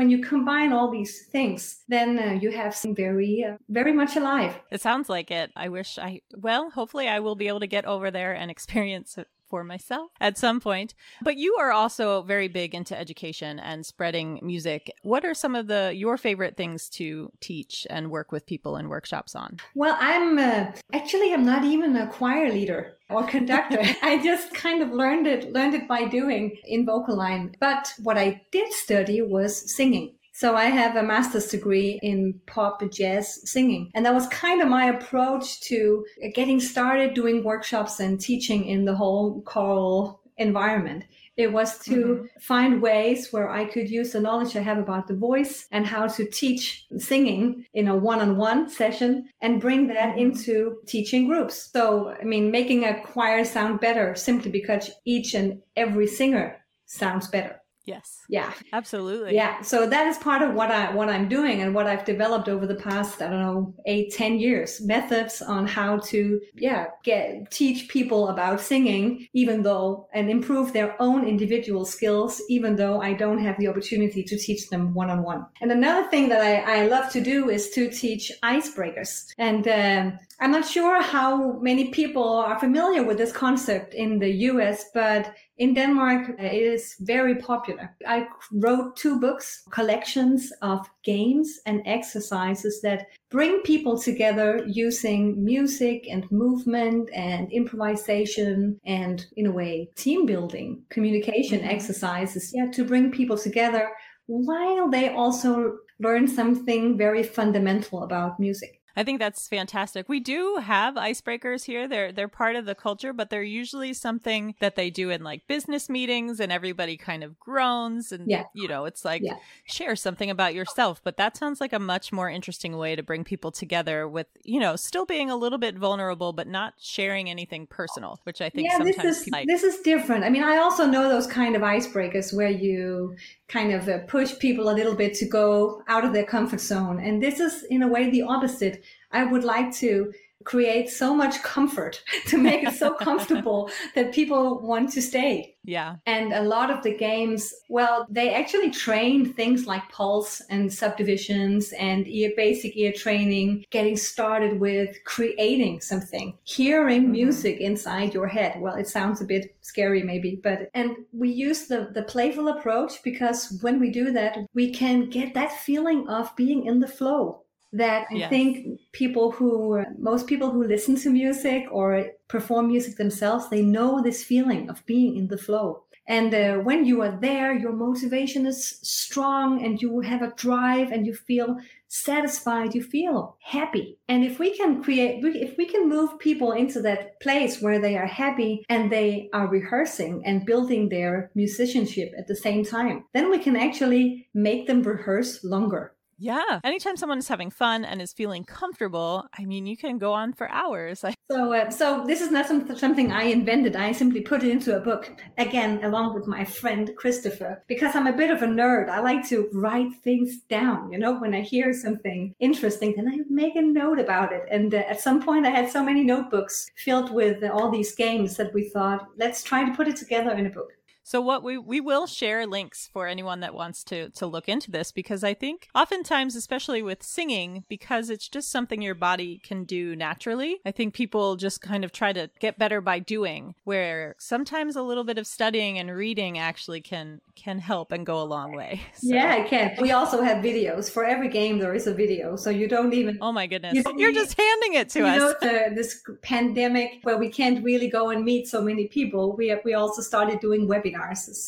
when 0.00 0.08
you 0.08 0.22
combine 0.22 0.72
all 0.72 0.90
these 0.90 1.26
things, 1.26 1.84
then 1.88 2.18
uh, 2.18 2.32
you 2.40 2.50
have 2.50 2.74
some 2.74 2.94
very, 2.94 3.44
uh, 3.44 3.58
very 3.68 3.92
much 3.92 4.16
alive. 4.16 4.58
It 4.70 4.80
sounds 4.80 5.10
like 5.10 5.30
it. 5.30 5.50
I 5.54 5.68
wish 5.68 5.98
I, 5.98 6.22
well, 6.34 6.70
hopefully 6.70 7.06
I 7.06 7.20
will 7.20 7.34
be 7.34 7.48
able 7.48 7.60
to 7.60 7.66
get 7.66 7.84
over 7.84 8.10
there 8.10 8.32
and 8.32 8.50
experience 8.56 9.18
for 9.50 9.64
myself 9.64 10.12
at 10.20 10.38
some 10.38 10.60
point. 10.60 10.94
But 11.20 11.36
you 11.36 11.56
are 11.60 11.72
also 11.72 12.22
very 12.22 12.48
big 12.48 12.74
into 12.74 12.98
education 12.98 13.58
and 13.58 13.84
spreading 13.84 14.38
music. 14.42 14.90
What 15.02 15.24
are 15.24 15.34
some 15.34 15.54
of 15.54 15.66
the 15.66 15.92
your 15.94 16.16
favorite 16.16 16.56
things 16.56 16.88
to 16.90 17.30
teach 17.40 17.86
and 17.90 18.10
work 18.10 18.32
with 18.32 18.46
people 18.46 18.76
in 18.76 18.88
workshops 18.88 19.34
on? 19.34 19.58
Well, 19.74 19.96
I'm 20.00 20.38
uh, 20.38 20.72
actually 20.92 21.34
I'm 21.34 21.44
not 21.44 21.64
even 21.64 21.96
a 21.96 22.06
choir 22.06 22.50
leader 22.50 22.96
or 23.10 23.24
conductor. 23.24 23.80
I 24.02 24.22
just 24.22 24.54
kind 24.54 24.82
of 24.82 24.90
learned 24.90 25.26
it 25.26 25.52
learned 25.52 25.74
it 25.74 25.88
by 25.88 26.04
doing 26.06 26.56
in 26.64 26.86
vocal 26.86 27.16
line. 27.16 27.56
But 27.60 27.92
what 28.02 28.16
I 28.16 28.42
did 28.52 28.72
study 28.72 29.20
was 29.20 29.74
singing. 29.74 30.14
So 30.40 30.56
I 30.56 30.70
have 30.70 30.96
a 30.96 31.02
master's 31.02 31.48
degree 31.48 32.00
in 32.02 32.40
pop 32.46 32.82
jazz 32.90 33.46
singing. 33.46 33.90
And 33.94 34.06
that 34.06 34.14
was 34.14 34.26
kind 34.28 34.62
of 34.62 34.68
my 34.68 34.86
approach 34.86 35.60
to 35.68 36.02
getting 36.34 36.60
started 36.60 37.12
doing 37.12 37.44
workshops 37.44 38.00
and 38.00 38.18
teaching 38.18 38.64
in 38.64 38.86
the 38.86 38.94
whole 38.94 39.42
choral 39.42 40.22
environment. 40.38 41.04
It 41.36 41.52
was 41.52 41.78
to 41.80 41.90
mm-hmm. 41.90 42.24
find 42.40 42.80
ways 42.80 43.30
where 43.34 43.50
I 43.50 43.66
could 43.66 43.90
use 43.90 44.12
the 44.12 44.20
knowledge 44.20 44.56
I 44.56 44.62
have 44.62 44.78
about 44.78 45.08
the 45.08 45.14
voice 45.14 45.68
and 45.72 45.86
how 45.86 46.06
to 46.06 46.24
teach 46.24 46.86
singing 46.96 47.66
in 47.74 47.88
a 47.88 47.94
one 47.94 48.20
on 48.20 48.38
one 48.38 48.70
session 48.70 49.28
and 49.42 49.60
bring 49.60 49.88
that 49.88 50.12
mm-hmm. 50.16 50.20
into 50.20 50.78
teaching 50.86 51.28
groups. 51.28 51.68
So, 51.70 52.16
I 52.18 52.24
mean, 52.24 52.50
making 52.50 52.84
a 52.84 53.02
choir 53.02 53.44
sound 53.44 53.80
better 53.80 54.14
simply 54.14 54.50
because 54.50 54.90
each 55.04 55.34
and 55.34 55.60
every 55.76 56.06
singer 56.06 56.64
sounds 56.86 57.28
better. 57.28 57.59
Yes. 57.84 58.20
Yeah. 58.28 58.52
Absolutely. 58.72 59.34
Yeah. 59.34 59.62
So 59.62 59.86
that 59.86 60.06
is 60.06 60.18
part 60.18 60.42
of 60.42 60.54
what 60.54 60.70
I 60.70 60.94
what 60.94 61.08
I'm 61.08 61.28
doing 61.28 61.62
and 61.62 61.74
what 61.74 61.86
I've 61.86 62.04
developed 62.04 62.48
over 62.48 62.66
the 62.66 62.74
past, 62.74 63.22
I 63.22 63.30
don't 63.30 63.40
know, 63.40 63.74
eight, 63.86 64.12
ten 64.12 64.38
years. 64.38 64.80
Methods 64.80 65.40
on 65.42 65.66
how 65.66 65.98
to 66.10 66.40
yeah, 66.54 66.86
get 67.04 67.50
teach 67.50 67.88
people 67.88 68.28
about 68.28 68.60
singing, 68.60 69.26
even 69.32 69.62
though 69.62 70.08
and 70.12 70.30
improve 70.30 70.72
their 70.72 71.00
own 71.00 71.26
individual 71.26 71.84
skills, 71.84 72.42
even 72.48 72.76
though 72.76 73.00
I 73.00 73.14
don't 73.14 73.38
have 73.38 73.58
the 73.58 73.68
opportunity 73.68 74.22
to 74.24 74.36
teach 74.36 74.68
them 74.68 74.94
one 74.94 75.10
on 75.10 75.22
one. 75.22 75.46
And 75.60 75.72
another 75.72 76.08
thing 76.08 76.28
that 76.28 76.40
I, 76.40 76.82
I 76.82 76.86
love 76.86 77.10
to 77.12 77.20
do 77.20 77.48
is 77.48 77.70
to 77.70 77.90
teach 77.90 78.30
icebreakers. 78.42 79.26
And 79.38 79.66
um, 79.66 80.18
I'm 80.40 80.50
not 80.50 80.66
sure 80.66 81.02
how 81.02 81.58
many 81.60 81.88
people 81.88 82.24
are 82.24 82.58
familiar 82.58 83.02
with 83.02 83.18
this 83.18 83.32
concept 83.32 83.94
in 83.94 84.18
the 84.18 84.30
US, 84.50 84.86
but 84.94 85.34
in 85.60 85.74
Denmark, 85.74 86.30
uh, 86.30 86.42
it 86.42 86.62
is 86.62 86.96
very 87.00 87.34
popular. 87.34 87.94
I 88.08 88.26
wrote 88.50 88.96
two 88.96 89.20
books, 89.20 89.62
collections 89.70 90.50
of 90.62 90.88
games 91.04 91.60
and 91.66 91.82
exercises 91.84 92.80
that 92.82 93.08
bring 93.30 93.60
people 93.60 93.98
together 93.98 94.64
using 94.66 95.44
music 95.44 96.06
and 96.10 96.24
movement 96.32 97.10
and 97.14 97.52
improvisation 97.52 98.80
and, 98.86 99.26
in 99.36 99.46
a 99.46 99.52
way, 99.52 99.90
team 99.96 100.24
building, 100.24 100.82
communication 100.88 101.60
mm-hmm. 101.60 101.68
exercises, 101.68 102.52
yeah, 102.54 102.70
to 102.70 102.82
bring 102.82 103.10
people 103.10 103.36
together 103.36 103.90
while 104.26 104.88
they 104.88 105.10
also 105.10 105.76
learn 105.98 106.26
something 106.26 106.96
very 106.96 107.22
fundamental 107.22 108.02
about 108.02 108.40
music. 108.40 108.79
I 108.96 109.04
think 109.04 109.18
that's 109.18 109.48
fantastic. 109.48 110.08
We 110.08 110.20
do 110.20 110.56
have 110.56 110.94
icebreakers 110.94 111.64
here. 111.64 111.86
They're 111.86 112.12
they're 112.12 112.28
part 112.28 112.56
of 112.56 112.66
the 112.66 112.74
culture, 112.74 113.12
but 113.12 113.30
they're 113.30 113.42
usually 113.42 113.92
something 113.92 114.54
that 114.60 114.76
they 114.76 114.90
do 114.90 115.10
in 115.10 115.22
like 115.22 115.46
business 115.46 115.88
meetings 115.88 116.40
and 116.40 116.50
everybody 116.50 116.96
kind 116.96 117.22
of 117.22 117.38
groans 117.38 118.12
and 118.12 118.28
yeah. 118.28 118.44
you 118.54 118.68
know, 118.68 118.84
it's 118.84 119.04
like 119.04 119.22
yeah. 119.22 119.36
share 119.64 119.96
something 119.96 120.30
about 120.30 120.54
yourself, 120.54 121.00
but 121.04 121.16
that 121.16 121.36
sounds 121.36 121.60
like 121.60 121.72
a 121.72 121.78
much 121.78 122.12
more 122.12 122.28
interesting 122.28 122.76
way 122.76 122.96
to 122.96 123.02
bring 123.02 123.24
people 123.24 123.52
together 123.52 124.08
with, 124.08 124.26
you 124.42 124.60
know, 124.60 124.76
still 124.76 125.06
being 125.06 125.30
a 125.30 125.36
little 125.36 125.58
bit 125.58 125.76
vulnerable 125.76 126.32
but 126.32 126.46
not 126.46 126.74
sharing 126.78 127.30
anything 127.30 127.66
personal, 127.66 128.20
which 128.24 128.40
I 128.40 128.50
think 128.50 128.68
yeah, 128.68 128.78
sometimes 128.78 129.02
this 129.02 129.22
is 129.22 129.28
like. 129.28 129.46
this 129.46 129.62
is 129.62 129.80
different. 129.80 130.24
I 130.24 130.30
mean, 130.30 130.42
I 130.42 130.58
also 130.58 130.86
know 130.86 131.08
those 131.08 131.26
kind 131.26 131.56
of 131.56 131.62
icebreakers 131.62 132.34
where 132.34 132.50
you 132.50 133.16
kind 133.48 133.72
of 133.72 133.88
uh, 133.88 133.98
push 134.06 134.38
people 134.38 134.70
a 134.70 134.74
little 134.74 134.94
bit 134.94 135.14
to 135.14 135.26
go 135.26 135.82
out 135.88 136.04
of 136.04 136.12
their 136.12 136.24
comfort 136.24 136.60
zone. 136.60 137.00
And 137.00 137.22
this 137.22 137.40
is 137.40 137.64
in 137.64 137.82
a 137.82 137.88
way 137.88 138.10
the 138.10 138.22
opposite. 138.22 138.84
I 139.12 139.24
would 139.24 139.44
like 139.44 139.74
to 139.76 140.12
create 140.44 140.88
so 140.88 141.14
much 141.14 141.42
comfort 141.42 142.02
to 142.26 142.38
make 142.38 142.64
it 142.64 142.74
so 142.74 142.94
comfortable 143.00 143.70
that 143.94 144.12
people 144.12 144.60
want 144.60 144.90
to 144.92 145.02
stay. 145.02 145.54
Yeah. 145.64 145.96
And 146.06 146.32
a 146.32 146.42
lot 146.42 146.70
of 146.70 146.82
the 146.82 146.96
games, 146.96 147.52
well, 147.68 148.06
they 148.08 148.32
actually 148.32 148.70
train 148.70 149.34
things 149.34 149.66
like 149.66 149.86
pulse 149.90 150.40
and 150.48 150.72
subdivisions 150.72 151.72
and 151.72 152.08
ear, 152.08 152.32
basic 152.34 152.76
ear 152.78 152.92
training, 152.92 153.66
getting 153.70 153.96
started 153.96 154.58
with 154.58 154.96
creating 155.04 155.82
something, 155.82 156.38
hearing 156.44 157.02
mm-hmm. 157.02 157.12
music 157.12 157.60
inside 157.60 158.14
your 158.14 158.26
head. 158.26 158.58
Well, 158.58 158.76
it 158.76 158.88
sounds 158.88 159.20
a 159.20 159.26
bit 159.26 159.54
scary 159.60 160.02
maybe, 160.02 160.40
but, 160.42 160.70
and 160.72 160.96
we 161.12 161.28
use 161.28 161.66
the, 161.66 161.90
the 161.92 162.04
playful 162.04 162.48
approach 162.48 163.02
because 163.02 163.58
when 163.60 163.78
we 163.78 163.90
do 163.90 164.12
that, 164.12 164.38
we 164.54 164.72
can 164.72 165.10
get 165.10 165.34
that 165.34 165.52
feeling 165.52 166.08
of 166.08 166.34
being 166.36 166.64
in 166.64 166.80
the 166.80 166.88
flow 166.88 167.42
that 167.72 168.06
I 168.10 168.14
yes. 168.16 168.30
think 168.30 168.80
people 168.92 169.30
who, 169.30 169.84
most 169.98 170.26
people 170.26 170.50
who 170.50 170.64
listen 170.64 170.96
to 170.96 171.10
music 171.10 171.64
or 171.70 172.06
perform 172.28 172.68
music 172.68 172.96
themselves, 172.96 173.48
they 173.48 173.62
know 173.62 174.02
this 174.02 174.24
feeling 174.24 174.68
of 174.68 174.84
being 174.86 175.16
in 175.16 175.28
the 175.28 175.38
flow. 175.38 175.84
And 176.10 176.34
uh, 176.34 176.56
when 176.56 176.84
you 176.84 177.02
are 177.02 177.16
there, 177.20 177.54
your 177.54 177.72
motivation 177.72 178.44
is 178.44 178.80
strong 178.82 179.64
and 179.64 179.80
you 179.80 180.00
have 180.00 180.22
a 180.22 180.34
drive 180.34 180.90
and 180.90 181.06
you 181.06 181.14
feel 181.14 181.56
satisfied, 181.86 182.74
you 182.74 182.82
feel 182.82 183.36
happy. 183.40 183.96
And 184.08 184.24
if 184.24 184.40
we 184.40 184.56
can 184.56 184.82
create, 184.82 185.24
if 185.24 185.56
we 185.56 185.66
can 185.66 185.88
move 185.88 186.18
people 186.18 186.50
into 186.50 186.82
that 186.82 187.20
place 187.20 187.62
where 187.62 187.78
they 187.78 187.96
are 187.96 188.06
happy 188.06 188.64
and 188.68 188.90
they 188.90 189.30
are 189.32 189.46
rehearsing 189.46 190.22
and 190.24 190.44
building 190.44 190.88
their 190.88 191.30
musicianship 191.36 192.12
at 192.18 192.26
the 192.26 192.34
same 192.34 192.64
time, 192.64 193.04
then 193.14 193.30
we 193.30 193.38
can 193.38 193.54
actually 193.54 194.28
make 194.34 194.66
them 194.66 194.82
rehearse 194.82 195.44
longer 195.44 195.94
yeah. 196.20 196.60
Anytime 196.62 196.98
someone 196.98 197.18
is 197.18 197.28
having 197.28 197.50
fun 197.50 197.84
and 197.84 198.02
is 198.02 198.12
feeling 198.12 198.44
comfortable, 198.44 199.26
I 199.38 199.46
mean, 199.46 199.64
you 199.64 199.76
can 199.76 199.96
go 199.96 200.12
on 200.12 200.34
for 200.34 200.50
hours. 200.50 201.02
so, 201.30 201.52
uh, 201.52 201.70
so 201.70 202.04
this 202.06 202.20
is 202.20 202.30
not 202.30 202.46
some, 202.46 202.76
something 202.76 203.10
I 203.10 203.22
invented. 203.24 203.74
I 203.74 203.92
simply 203.92 204.20
put 204.20 204.42
it 204.42 204.50
into 204.50 204.76
a 204.76 204.80
book 204.80 205.10
again, 205.38 205.82
along 205.82 206.14
with 206.14 206.26
my 206.26 206.44
friend 206.44 206.90
Christopher, 206.96 207.64
because 207.68 207.96
I'm 207.96 208.06
a 208.06 208.12
bit 208.12 208.30
of 208.30 208.42
a 208.42 208.46
nerd. 208.46 208.90
I 208.90 209.00
like 209.00 209.26
to 209.28 209.48
write 209.54 209.94
things 210.04 210.40
down. 210.50 210.92
You 210.92 210.98
know, 210.98 211.18
when 211.18 211.34
I 211.34 211.40
hear 211.40 211.72
something 211.72 212.34
interesting, 212.38 212.94
then 212.96 213.08
I 213.08 213.18
make 213.30 213.56
a 213.56 213.62
note 213.62 213.98
about 213.98 214.32
it. 214.32 214.42
And 214.50 214.74
uh, 214.74 214.78
at 214.88 215.00
some 215.00 215.22
point, 215.22 215.46
I 215.46 215.50
had 215.50 215.70
so 215.70 215.82
many 215.82 216.04
notebooks 216.04 216.70
filled 216.76 217.14
with 217.14 217.42
all 217.44 217.70
these 217.70 217.94
games 217.94 218.36
that 218.36 218.52
we 218.52 218.68
thought, 218.68 219.06
let's 219.16 219.42
try 219.42 219.64
to 219.64 219.74
put 219.74 219.88
it 219.88 219.96
together 219.96 220.32
in 220.32 220.44
a 220.44 220.50
book. 220.50 220.72
So 221.10 221.20
what 221.20 221.42
we 221.42 221.58
we 221.58 221.80
will 221.80 222.06
share 222.06 222.46
links 222.46 222.88
for 222.92 223.08
anyone 223.08 223.40
that 223.40 223.52
wants 223.52 223.82
to 223.86 224.10
to 224.10 224.28
look 224.28 224.48
into 224.48 224.70
this 224.70 224.92
because 224.92 225.24
I 225.24 225.34
think 225.34 225.66
oftentimes 225.74 226.36
especially 226.36 226.82
with 226.82 227.02
singing 227.02 227.64
because 227.68 228.10
it's 228.10 228.28
just 228.28 228.48
something 228.48 228.80
your 228.80 228.94
body 228.94 229.40
can 229.42 229.64
do 229.64 229.96
naturally. 229.96 230.60
I 230.64 230.70
think 230.70 230.94
people 230.94 231.34
just 231.34 231.62
kind 231.62 231.84
of 231.84 231.90
try 231.90 232.12
to 232.12 232.30
get 232.38 232.60
better 232.60 232.80
by 232.80 233.00
doing 233.00 233.56
where 233.64 234.14
sometimes 234.20 234.76
a 234.76 234.82
little 234.82 235.02
bit 235.02 235.18
of 235.18 235.26
studying 235.26 235.80
and 235.80 235.90
reading 235.90 236.38
actually 236.38 236.80
can 236.80 237.20
can 237.34 237.58
help 237.58 237.90
and 237.90 238.06
go 238.06 238.22
a 238.22 238.28
long 238.36 238.54
way. 238.54 238.80
So. 238.94 239.14
Yeah, 239.14 239.34
it 239.34 239.48
can. 239.48 239.76
We 239.80 239.90
also 239.90 240.22
have 240.22 240.44
videos. 240.44 240.88
For 240.88 241.04
every 241.04 241.28
game 241.28 241.58
there 241.58 241.74
is 241.74 241.88
a 241.88 241.94
video. 241.94 242.36
So 242.36 242.50
you 242.50 242.68
don't 242.68 242.94
even 242.94 243.18
Oh 243.20 243.32
my 243.32 243.48
goodness. 243.48 243.74
You 243.74 244.08
are 244.08 244.12
just 244.12 244.38
handing 244.38 244.74
it 244.74 244.90
to 244.90 245.00
you 245.00 245.06
us. 245.06 245.18
Know, 245.18 245.34
the, 245.40 245.74
this 245.74 246.04
pandemic 246.22 247.00
where 247.02 247.18
we 247.18 247.30
can't 247.30 247.64
really 247.64 247.88
go 247.88 248.10
and 248.10 248.24
meet 248.24 248.46
so 248.46 248.62
many 248.62 248.86
people, 248.86 249.34
we 249.34 249.48
have, 249.48 249.62
we 249.64 249.74
also 249.74 250.02
started 250.02 250.38
doing 250.38 250.68
webinars. 250.68 250.99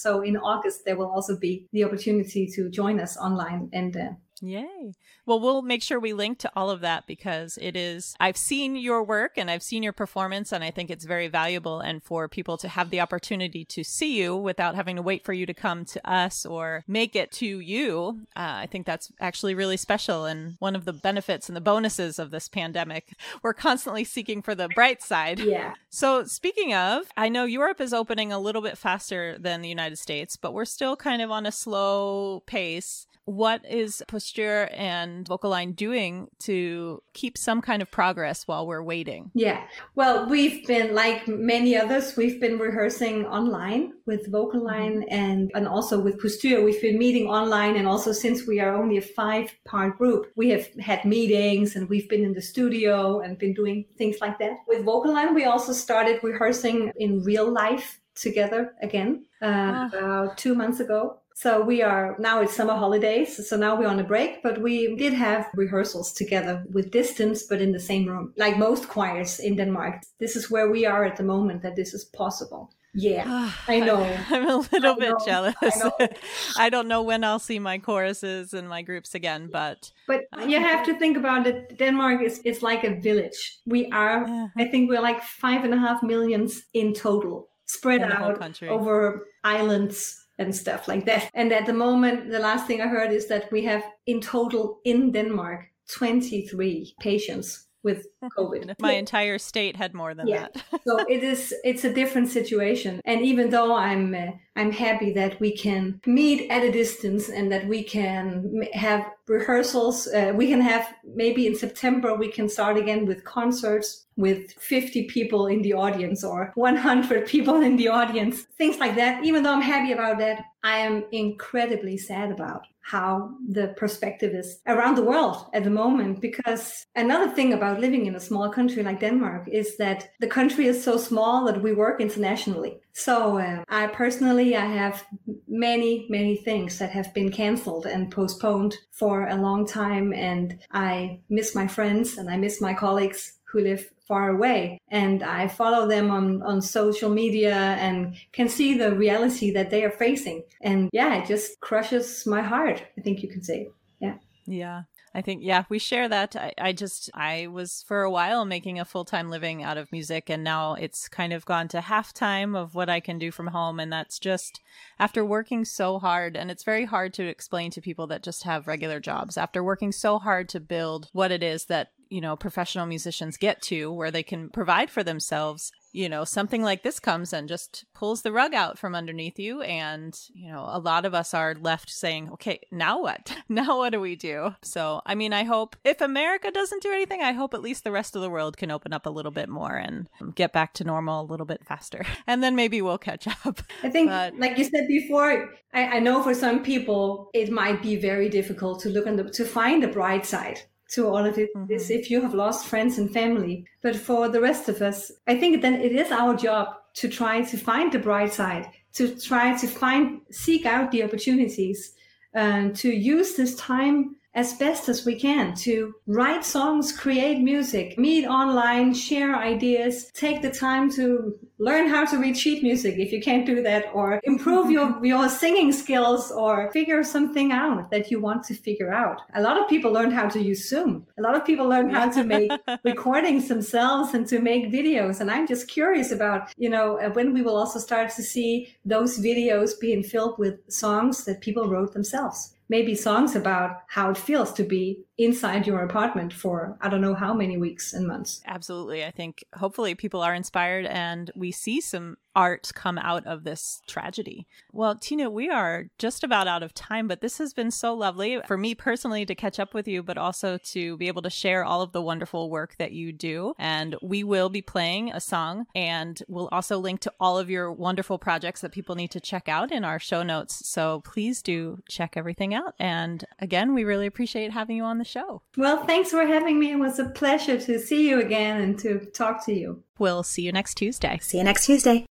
So 0.03 0.23
in 0.23 0.37
August 0.37 0.85
there 0.85 0.97
will 0.97 1.11
also 1.11 1.37
be 1.37 1.67
the 1.73 1.85
opportunity 1.85 2.47
to 2.55 2.69
join 2.71 3.01
us 3.01 3.17
online 3.17 3.71
and 3.73 3.97
uh, 3.97 4.09
Yay. 4.43 4.93
Well, 5.25 5.39
we'll 5.39 5.63
make 5.63 5.83
sure 5.83 6.01
we 6.01 6.13
link 6.13 6.39
to 6.39 6.51
all 6.57 6.69
of 6.69 6.81
that 6.81 7.07
because 7.07 7.57
it 7.61 7.77
is, 7.77 8.17
I've 8.19 8.37
seen 8.37 8.75
your 8.75 9.05
work 9.05 9.33
and 9.37 9.51
I've 9.51 9.63
seen 9.63 9.83
your 9.83 9.93
performance, 9.93 10.53
and 10.53 10.65
I 10.65 10.73
think 10.73 10.91
it's 10.91 11.05
very 11.05 11.29
valuable. 11.29 11.79
And 11.81 12.03
for 12.03 12.29
people 12.29 12.57
to 12.59 12.69
have 12.69 12.91
the 12.91 13.01
opportunity 13.01 13.65
to 13.67 13.85
see 13.85 14.19
you 14.19 14.37
without 14.37 14.75
having 14.75 14.97
to 14.97 15.03
wait 15.03 15.25
for 15.25 15.33
you 15.33 15.47
to 15.47 15.55
come 15.55 15.85
to 15.87 16.11
us 16.11 16.45
or 16.45 16.85
make 16.89 17.15
it 17.15 17.31
to 17.33 17.47
you, 17.47 18.27
uh, 18.35 18.63
I 18.63 18.67
think 18.67 18.85
that's 18.85 19.13
actually 19.21 19.55
really 19.55 19.77
special. 19.77 20.25
And 20.25 20.57
one 20.59 20.75
of 20.75 20.85
the 20.85 20.93
benefits 20.93 21.49
and 21.49 21.57
the 21.57 21.61
bonuses 21.61 22.19
of 22.19 22.33
this 22.33 22.49
pandemic, 22.49 23.13
we're 23.43 23.55
constantly 23.55 24.05
seeking 24.05 24.43
for 24.43 24.57
the 24.57 24.69
bright 24.75 25.03
side. 25.03 25.39
Yeah. 25.39 25.75
So, 25.89 26.25
speaking 26.25 26.75
of, 26.75 27.05
I 27.17 27.29
know 27.29 27.45
Europe 27.45 27.81
is 27.81 27.93
opening 27.93 28.33
a 28.33 28.41
little 28.41 28.63
bit 28.63 28.77
faster 28.77 29.37
than 29.39 29.63
the 29.63 29.69
United 29.69 29.99
States, 29.99 30.37
but 30.37 30.53
we're 30.53 30.65
still 30.65 30.97
kind 30.97 31.23
of 31.23 31.31
on 31.31 31.47
a 31.47 31.53
slow 31.53 32.43
pace 32.47 33.07
what 33.25 33.65
is 33.69 34.03
Postyr 34.09 34.69
and 34.77 35.27
Vocal 35.27 35.51
Line 35.51 35.73
doing 35.73 36.29
to 36.41 37.03
keep 37.13 37.39
some 37.39 37.63
kind 37.63 37.81
of 37.81 37.91
progress 37.91 38.49
while 38.49 38.67
we're 38.67 38.83
waiting? 38.83 39.31
Yeah. 39.35 39.63
Well, 39.95 40.29
we've 40.29 40.67
been, 40.67 40.95
like 40.95 41.29
many 41.29 41.77
others, 41.77 42.17
we've 42.17 42.41
been 42.41 42.59
rehearsing 42.59 43.27
online 43.27 43.93
with 44.07 44.31
Vocal 44.31 44.65
Line 44.65 45.03
mm-hmm. 45.03 45.15
and, 45.15 45.51
and 45.55 45.69
also 45.69 46.01
with 46.01 46.21
Postyr. 46.21 46.65
We've 46.65 46.81
been 46.83 46.99
meeting 46.99 47.29
online. 47.29 47.77
And 47.77 47.87
also, 47.87 48.13
since 48.13 48.47
we 48.47 48.61
are 48.61 48.75
only 48.75 48.97
a 48.97 49.03
five 49.03 49.55
part 49.65 49.99
group, 49.99 50.33
we 50.35 50.51
have 50.51 50.69
had 50.81 51.05
meetings 51.05 51.77
and 51.77 51.89
we've 51.89 52.09
been 52.09 52.25
in 52.25 52.35
the 52.35 52.43
studio 52.43 53.21
and 53.21 53.39
been 53.39 53.55
doing 53.55 53.85
things 53.97 54.17
like 54.21 54.39
that. 54.41 54.59
With 54.67 54.85
Vocal 54.85 55.13
Line, 55.13 55.35
we 55.35 55.45
also 55.45 55.73
started 55.73 56.23
rehearsing 56.23 56.93
in 56.97 57.23
real 57.23 57.51
life 57.51 58.01
together 58.15 58.75
again 58.83 59.25
uh, 59.41 59.89
oh. 59.95 59.99
about 59.99 60.37
two 60.37 60.55
months 60.55 60.81
ago 60.81 61.22
so 61.35 61.63
we 61.63 61.83
are 61.83 62.17
now 62.19 62.41
it's 62.43 62.55
summer 62.55 62.75
holidays. 62.75 63.49
So 63.49 63.57
now 63.57 63.77
we're 63.77 63.89
on 63.89 64.01
a 64.01 64.05
break, 64.05 64.43
but 64.43 64.61
we 64.61 64.95
did 64.97 65.13
have 65.13 65.47
rehearsals 65.55 66.13
together 66.13 66.65
with 66.71 66.91
distance, 66.91 67.45
but 67.45 67.61
in 67.61 67.73
the 67.73 67.81
same 67.81 68.07
room, 68.07 68.33
like 68.37 68.59
most 68.59 68.89
choirs 68.89 69.41
in 69.41 69.57
Denmark. 69.57 70.03
This 70.21 70.37
is 70.37 70.51
where 70.51 70.71
we 70.71 70.87
are 70.87 71.05
at 71.05 71.17
the 71.17 71.25
moment 71.25 71.63
that 71.63 71.77
this 71.77 71.95
is 71.95 72.05
possible. 72.05 72.71
Yeah, 72.95 73.51
I 73.69 73.81
know. 73.81 74.03
I'm 74.31 74.49
a 74.49 74.57
little 74.57 74.93
I 74.93 74.99
bit 74.99 75.11
know. 75.11 75.19
jealous. 75.25 75.55
I, 75.63 76.09
I, 76.67 76.71
don't 76.71 76.89
know 76.89 77.03
when 77.03 77.25
I'll 77.25 77.39
see 77.39 77.59
my 77.59 77.79
choruses 77.79 78.53
and 78.53 78.69
my 78.69 78.83
groups 78.83 79.15
again, 79.15 79.49
but 79.51 79.91
but 80.07 80.25
uh, 80.37 80.43
you 80.43 80.61
have 80.61 80.85
to 80.87 80.99
think 80.99 81.17
about 81.17 81.47
it. 81.47 81.79
Denmark 81.79 82.23
is 82.23 82.41
it's 82.45 82.63
like 82.63 82.85
a 82.85 83.01
village. 83.01 83.59
We 83.67 83.91
are, 83.93 84.27
yeah. 84.27 84.49
I 84.59 84.67
think, 84.67 84.91
we're 84.91 85.01
like 85.01 85.23
five 85.23 85.65
and 85.65 85.73
a 85.73 85.79
half 85.79 86.03
millions 86.03 86.63
in 86.75 86.93
total, 86.93 87.49
spread 87.65 88.03
in 88.03 88.13
out 88.13 88.63
over 88.69 89.27
islands 89.45 90.22
and 90.39 90.55
stuff 90.55 90.89
like 90.89 91.05
that. 91.07 91.31
And 91.35 91.53
at 91.53 91.67
the 91.67 91.73
moment, 91.73 92.31
the 92.31 92.39
last 92.39 92.67
thing 92.67 92.81
I 92.81 92.89
heard 92.89 93.13
is 93.13 93.29
that 93.29 93.51
we 93.53 93.65
have 93.65 93.83
in 94.07 94.21
total 94.21 94.81
in 94.85 95.13
Denmark 95.13 95.67
23 95.89 96.95
patients 97.01 97.67
with 97.83 98.07
COVID. 98.39 98.75
My 98.79 98.93
entire 98.93 99.39
state 99.39 99.77
had 99.77 99.95
more 99.95 100.15
than 100.15 100.29
yeah. 100.29 100.49
that. 100.55 100.83
so 100.87 100.99
it 101.09 101.23
is 101.23 101.55
it's 101.65 101.85
a 101.85 101.93
different 101.93 102.29
situation. 102.29 103.01
And 103.05 103.23
even 103.23 103.51
though 103.51 103.75
I'm 103.75 104.15
uh, 104.15 104.33
I'm 104.57 104.73
happy 104.73 105.13
that 105.15 105.41
we 105.41 105.57
can 105.57 106.01
meet 106.07 106.51
at 106.51 106.63
a 106.63 106.71
distance 106.71 107.29
and 107.29 107.51
that 107.53 107.67
we 107.67 107.83
can 107.83 108.63
have 108.73 109.07
rehearsals, 109.27 110.07
uh, 110.09 110.33
we 110.35 110.49
can 110.49 110.61
have 110.61 110.95
maybe 111.15 111.47
in 111.47 111.55
September 111.55 112.15
we 112.15 112.31
can 112.31 112.49
start 112.49 112.77
again 112.77 113.07
with 113.07 113.25
concerts 113.25 114.07
with 114.17 114.53
50 114.53 115.05
people 115.05 115.47
in 115.47 115.63
the 115.63 115.73
audience 115.73 116.23
or 116.23 116.53
100 116.55 117.27
people 117.27 117.63
in 117.63 117.77
the 117.77 117.89
audience, 117.89 118.43
things 118.59 118.79
like 118.79 118.95
that. 118.97 119.25
Even 119.25 119.43
though 119.43 119.55
I'm 119.55 119.63
happy 119.63 119.93
about 119.93 120.19
that, 120.19 120.45
I 120.63 120.79
am 120.79 121.05
incredibly 121.13 121.97
sad 121.97 122.31
about 122.31 122.67
how 122.83 123.31
the 123.49 123.69
perspective 123.77 124.35
is 124.35 124.61
around 124.67 124.97
the 124.97 125.05
world 125.05 125.47
at 125.55 125.65
the 125.65 125.71
moment. 125.71 126.21
Because 126.21 126.85
another 126.97 127.31
thing 127.31 127.53
about 127.53 127.81
living 127.81 128.07
in 128.07 128.17
a 128.17 128.21
small 128.21 128.51
country 128.51 128.83
like 128.83 129.01
Denmark 129.01 129.49
is 129.49 129.77
that 129.77 130.11
the 130.21 130.27
country 130.27 130.67
is 130.67 130.83
so 130.83 130.97
small 130.97 131.45
that 131.47 131.63
we 131.63 131.73
work 131.73 132.01
internationally. 132.01 132.81
So 132.93 133.39
uh, 133.39 133.65
I 133.69 133.87
personally, 133.87 134.57
I 134.57 134.67
have 134.67 135.05
many, 135.49 136.07
many 136.11 136.37
things 136.37 136.79
that 136.79 136.91
have 136.91 137.15
been 137.15 137.31
canceled 137.31 137.87
and 137.87 138.11
postponed 138.11 138.77
for 138.91 139.29
a 139.29 139.37
long 139.37 139.67
time. 139.67 140.13
And 140.13 140.59
I 140.73 141.21
miss 141.31 141.55
my 141.55 141.67
friends 141.67 142.19
and 142.19 142.29
I 142.29 142.37
miss 142.37 142.61
my 142.61 142.75
colleagues 142.75 143.39
who 143.53 143.61
live 143.61 143.91
far 144.09 144.31
away 144.31 144.81
and 144.89 145.23
I 145.23 145.47
follow 145.47 145.87
them 145.87 146.11
on, 146.11 146.43
on 146.43 146.61
social 146.63 147.11
media 147.11 147.55
and 147.55 148.17
can 148.33 148.49
see 148.49 148.77
the 148.77 148.95
reality 148.95 149.53
that 149.53 149.71
they 149.71 149.85
are 149.85 149.91
facing. 149.91 150.43
And 150.63 150.89
yeah, 150.93 151.17
it 151.17 151.27
just 151.27 151.61
crushes 151.61 152.27
my 152.27 152.41
heart. 152.41 152.83
I 152.99 153.03
think 153.03 153.23
you 153.23 153.29
can 153.29 153.43
say. 153.43 153.69
Yeah. 154.01 154.15
Yeah. 154.47 154.83
I 155.15 155.21
think, 155.21 155.43
yeah, 155.45 155.65
we 155.69 155.79
share 155.79 156.09
that. 156.09 156.35
I, 156.37 156.55
I 156.59 156.73
just, 156.73 157.11
I 157.13 157.47
was 157.47 157.85
for 157.87 158.03
a 158.03 158.11
while 158.11 158.47
making 158.47 158.81
a 158.81 158.85
full 158.87 159.05
time 159.05 159.29
living 159.29 159.63
out 159.63 159.77
of 159.77 159.93
music, 159.93 160.31
and 160.31 160.43
now 160.43 160.73
it's 160.73 161.07
kind 161.07 161.35
of 161.35 161.45
gone 161.45 161.69
to 161.69 161.83
half 161.83 162.15
time 162.15 162.55
of 162.55 162.75
what 162.75 162.89
I 162.89 163.01
can 163.01 163.19
do 163.19 163.31
from 163.31 163.49
home. 163.49 163.79
And 163.79 163.93
that's 163.93 164.19
just 164.19 164.61
after 164.99 165.23
working 165.23 165.67
so 165.67 165.99
hard. 165.99 166.35
And 166.35 166.51
it's 166.51 166.65
very 166.65 166.87
hard 166.87 167.13
to 167.15 167.27
explain 167.27 167.71
to 167.73 167.83
people 167.83 168.07
that 168.07 168.23
just 168.23 168.45
have 168.45 168.67
regular 168.67 169.01
jobs. 169.01 169.37
After 169.37 169.63
working 169.63 169.93
so 169.93 170.19
hard 170.19 170.49
to 170.49 170.61
build 170.61 171.09
what 171.13 171.31
it 171.31 171.43
is 171.43 171.67
that 171.67 171.93
you 172.13 172.21
know 172.21 172.37
professional 172.37 172.85
musicians 172.85 173.39
get 173.39 173.63
to 173.63 173.91
where 173.91 174.11
they 174.11 174.23
can 174.23 174.51
provide 174.51 174.91
for 174.91 175.03
themselves 175.03 175.73
you 175.93 176.09
know 176.09 176.25
something 176.25 176.63
like 176.63 176.83
this 176.83 176.99
comes 176.99 177.33
and 177.33 177.49
just 177.49 177.85
pulls 177.95 178.23
the 178.23 178.33
rug 178.33 178.55
out 178.55 178.79
from 178.79 178.95
underneath 178.95 179.39
you. 179.39 179.63
And 179.63 180.19
you 180.35 180.51
know 180.51 180.67
a 180.69 180.79
lot 180.79 181.05
of 181.05 181.15
us 181.15 181.35
are 181.35 181.55
left 181.55 181.91
saying 181.91 182.31
okay 182.33 182.61
now 182.71 183.01
what? 183.01 183.37
Now 183.53 183.79
what 183.79 183.91
do 183.91 184.01
we 184.01 184.17
do? 184.17 184.55
So 184.63 185.03
i 185.05 185.15
mean 185.15 185.33
i 185.33 185.45
hope 185.45 185.77
if 185.85 186.01
america 186.01 186.51
doesn't 186.51 186.83
do 186.83 186.91
anything 186.91 187.21
i 187.21 187.33
hope 187.33 187.53
at 187.53 187.61
least 187.61 187.85
the 187.85 187.93
rest 187.93 188.17
of 188.17 188.23
the 188.23 188.31
world 188.31 188.57
can 188.57 188.71
open 188.71 188.93
up 188.93 189.05
a 189.05 189.11
little 189.11 189.31
bit 189.31 189.49
more 189.49 189.77
and 189.77 190.09
get 190.35 190.53
back 190.53 190.73
to 190.75 190.85
normal 190.85 191.23
a 191.23 191.31
little 191.31 191.47
bit 191.47 191.65
faster. 191.67 192.05
And 192.27 192.43
then 192.43 192.57
maybe 192.57 192.81
we'll 192.81 192.99
catch 192.99 193.27
up. 193.27 193.61
I 193.83 193.91
think 193.91 194.09
but, 194.09 194.39
like 194.39 194.57
you 194.57 194.65
said 194.65 194.87
before 194.89 195.51
I, 195.75 195.97
I 195.97 195.99
know 195.99 196.23
for 196.23 196.35
some 196.35 196.63
people 196.63 197.31
it 197.35 197.51
might 197.51 197.83
be 197.83 197.97
very 197.97 198.29
difficult 198.29 198.81
to 198.81 198.89
look 198.89 199.07
on 199.07 199.17
the 199.17 199.25
to 199.31 199.45
find 199.45 199.83
the 199.83 199.89
bright 199.89 200.25
side 200.25 200.61
to 200.93 201.09
all 201.09 201.25
of 201.25 201.39
it 201.39 201.51
mm-hmm. 201.55 201.73
is 201.73 201.91
if 201.91 202.11
you 202.11 202.21
have 202.21 202.35
lost 202.35 202.67
friends 202.67 202.99
and 202.99 203.13
family. 203.13 203.65
But 203.83 203.97
for 203.97 204.29
the 204.29 204.41
rest 204.41 204.69
of 204.69 204.83
us, 204.83 205.11
I 205.27 205.37
think 205.37 205.63
then 205.63 205.81
it 205.81 205.93
is 205.93 206.11
our 206.11 206.35
job 206.35 206.69
to 206.95 207.09
try 207.09 207.43
to 207.43 207.57
find 207.57 207.91
the 207.91 207.99
bright 207.99 208.33
side, 208.33 208.69
to 208.95 209.19
try 209.19 209.57
to 209.57 209.67
find, 209.67 210.21
seek 210.31 210.67
out 210.67 210.91
the 210.91 211.03
opportunities, 211.03 211.95
and 212.35 212.75
to 212.77 212.91
use 212.91 213.35
this 213.35 213.55
time 213.57 214.17
as 214.35 214.55
best 214.55 214.89
as 214.89 215.05
we 215.05 215.19
can 215.19 215.55
to 215.55 215.95
write 216.07 216.45
songs, 216.45 216.97
create 216.97 217.41
music, 217.41 217.99
meet 217.99 218.27
online, 218.27 218.95
share 218.95 219.37
ideas, 219.37 220.11
take 220.15 220.41
the 220.41 220.51
time 220.51 220.91
to 220.91 221.39
learn 221.59 221.87
how 221.89 222.05
to 222.05 222.19
read 222.19 222.37
sheet 222.37 222.63
music 222.63 222.97
if 222.99 223.13
you 223.13 223.21
can't 223.21 223.47
do 223.47 223.63
that, 223.63 223.85
or 223.93 224.21
improve 224.25 224.71
your, 224.71 224.99
your 225.05 225.29
singing 225.29 225.71
skills, 225.71 226.31
or 226.33 226.73
figure 226.73 227.05
something 227.05 227.53
out 227.53 227.91
that 227.91 228.11
you 228.11 228.21
want 228.21 228.43
to 228.43 228.55
figure 228.55 228.93
out. 228.93 229.21
A 229.35 229.43
lot 229.43 229.61
of 229.61 229.69
people 229.69 229.93
learned 229.93 230.13
how 230.13 230.29
to 230.29 230.43
use 230.43 230.69
Zoom. 230.69 231.07
A 231.19 231.23
lot 231.23 231.37
of 231.37 231.45
people 231.45 231.69
learned 231.69 231.93
how 231.93 232.11
to 232.11 232.25
make 232.25 232.51
recordings 232.85 233.49
themselves 233.49 234.15
and 234.15 234.27
to 234.29 234.41
make 234.41 234.73
videos. 234.73 235.21
And 235.21 235.31
I'm 235.31 235.47
just 235.47 235.69
curious 235.69 236.11
about, 236.11 236.53
you 236.57 236.71
know, 236.71 236.99
uh, 236.99 237.11
when 237.11 237.33
we 237.33 237.43
will 237.43 237.57
also 237.57 237.79
start 237.79 238.11
to 238.17 238.23
see 238.23 238.75
those 238.85 239.19
videos 239.21 239.79
being 239.79 240.03
filled 240.03 240.39
with 240.39 240.59
songs 240.73 241.25
that 241.25 241.41
people 241.41 241.69
wrote 241.69 241.93
themselves 241.93 242.55
maybe 242.73 242.95
songs 242.95 243.37
about 243.37 243.83
how 243.89 244.09
it 244.11 244.17
feels 244.17 244.51
to 244.51 244.65
be 244.65 245.05
inside 245.19 245.67
your 245.67 245.81
apartment 245.85 246.33
for 246.33 246.79
I 246.81 246.89
don't 246.89 247.03
know 247.03 247.15
how 247.15 247.35
many 247.35 247.59
weeks 247.59 247.93
and 247.93 248.07
months. 248.07 248.41
Absolutely. 248.47 249.05
I 249.05 249.11
think 249.11 249.45
hopefully 249.55 249.95
people 249.95 250.23
are 250.23 250.35
inspired 250.35 250.87
and 250.87 251.31
we 251.37 251.53
see 251.53 251.83
some 251.83 252.17
art 252.35 252.71
come 252.75 252.99
out 252.99 253.27
of 253.27 253.45
this 253.45 253.81
tragedy. 253.87 254.47
Well, 254.73 254.97
Tina, 254.97 255.31
we 255.31 255.49
are 255.51 255.87
just 255.99 256.25
about 256.25 256.49
out 256.49 256.63
of 256.63 256.75
time, 256.75 257.09
but 257.09 257.21
this 257.21 257.39
has 257.39 257.53
been 257.53 257.71
so 257.71 257.95
lovely 257.95 258.41
for 258.47 258.57
me 258.57 258.75
personally 258.75 259.27
to 259.27 259.35
catch 259.35 259.59
up 259.59 259.75
with 259.75 259.87
you, 259.89 260.03
but 260.03 260.19
also 260.19 260.59
to 260.73 260.97
be 260.97 261.09
able 261.09 261.23
to 261.23 261.31
share 261.31 261.65
all 261.65 261.83
of 261.83 261.93
the 261.93 262.03
wonderful 262.03 262.51
work 262.51 262.77
that 262.79 262.93
you 262.93 263.13
do. 263.13 263.55
And 263.59 263.97
we 264.03 264.25
will 264.25 264.49
be 264.49 264.63
playing 264.63 265.13
a 265.13 265.21
song 265.21 265.67
and 265.75 266.23
we'll 266.29 266.49
also 266.53 266.79
link 266.79 267.01
to 267.01 267.13
all 267.21 267.39
of 267.39 267.51
your 267.51 267.73
wonderful 267.73 268.19
projects 268.19 268.61
that 268.61 268.73
people 268.73 268.95
need 268.95 269.11
to 269.13 269.21
check 269.21 269.49
out 269.49 269.73
in 269.73 269.85
our 269.85 269.99
show 269.99 270.23
notes. 270.23 270.69
So 270.69 271.03
please 271.05 271.43
do 271.43 271.79
check 271.89 272.17
everything 272.17 272.55
out. 272.55 272.75
And 272.79 273.25
again, 273.39 273.75
we 273.75 273.85
really 273.85 274.07
appreciate 274.07 274.53
having 274.53 274.77
you 274.77 274.85
on 274.85 274.99
the 274.99 275.05
show. 275.05 275.43
Well, 275.57 275.85
thanks 275.87 276.11
for 276.11 276.27
having 276.27 276.59
me. 276.59 276.73
It 276.73 276.79
was 276.79 276.99
a 276.99 277.09
pleasure 277.09 277.59
to 277.61 277.79
see 277.79 278.09
you 278.09 278.21
again 278.21 278.61
and 278.61 278.79
to 278.81 279.01
talk 279.07 279.45
to 279.47 279.53
you. 279.53 279.83
We'll 279.99 280.23
see 280.23 280.43
you 280.43 280.53
next 280.53 280.75
Tuesday. 280.75 281.19
See 281.23 281.39
you 281.39 281.45
next 281.45 281.67
Tuesday. 281.67 282.07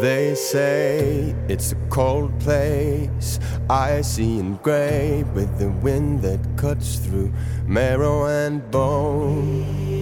They 0.00 0.34
say 0.34 1.34
it's 1.48 1.72
a 1.72 1.76
cold 1.88 2.38
place, 2.40 3.38
icy 3.70 4.38
and 4.38 4.62
gray, 4.62 5.24
with 5.34 5.58
the 5.58 5.70
wind 5.70 6.22
that 6.22 6.40
cuts 6.56 6.96
through 6.96 7.32
marrow 7.66 8.26
and 8.26 8.70
bone. 8.70 9.94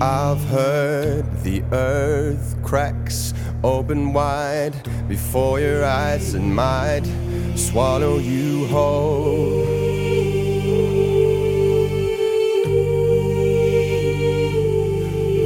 I've 0.00 0.44
heard 0.46 1.42
the 1.42 1.62
earth 1.72 2.56
cracks 2.62 3.32
open 3.62 4.12
wide 4.12 4.74
before 5.08 5.60
your 5.60 5.84
eyes 5.84 6.34
and 6.34 6.54
might 6.54 7.04
swallow 7.54 8.18
you 8.18 8.66
whole. 8.66 9.64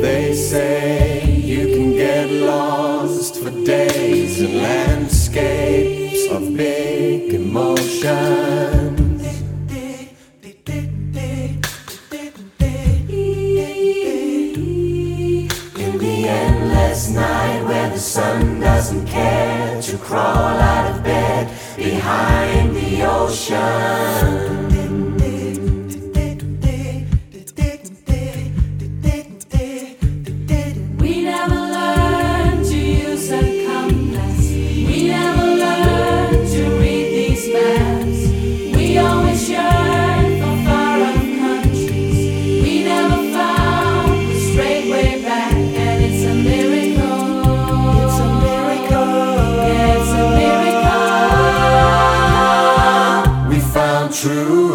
They 0.02 0.34
say 0.34 1.24
you 1.24 1.77
get 1.98 2.30
lost 2.30 3.42
for 3.42 3.50
days 3.64 4.40
in 4.40 4.62
landscapes 4.62 6.30
of 6.30 6.56
big 6.56 7.34
emotions. 7.34 9.20
In 15.74 15.98
the 15.98 16.28
endless 16.28 17.10
night 17.10 17.64
where 17.64 17.90
the 17.90 17.98
sun 17.98 18.60
doesn't 18.60 19.06
care 19.06 19.82
to 19.82 19.98
crawl 19.98 20.56
out 20.70 20.94
of 20.94 21.02
bed 21.02 21.52
behind 21.76 22.76
the 22.76 23.02
ocean. 23.02 24.27
True 54.20 54.67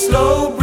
slow 0.00 0.59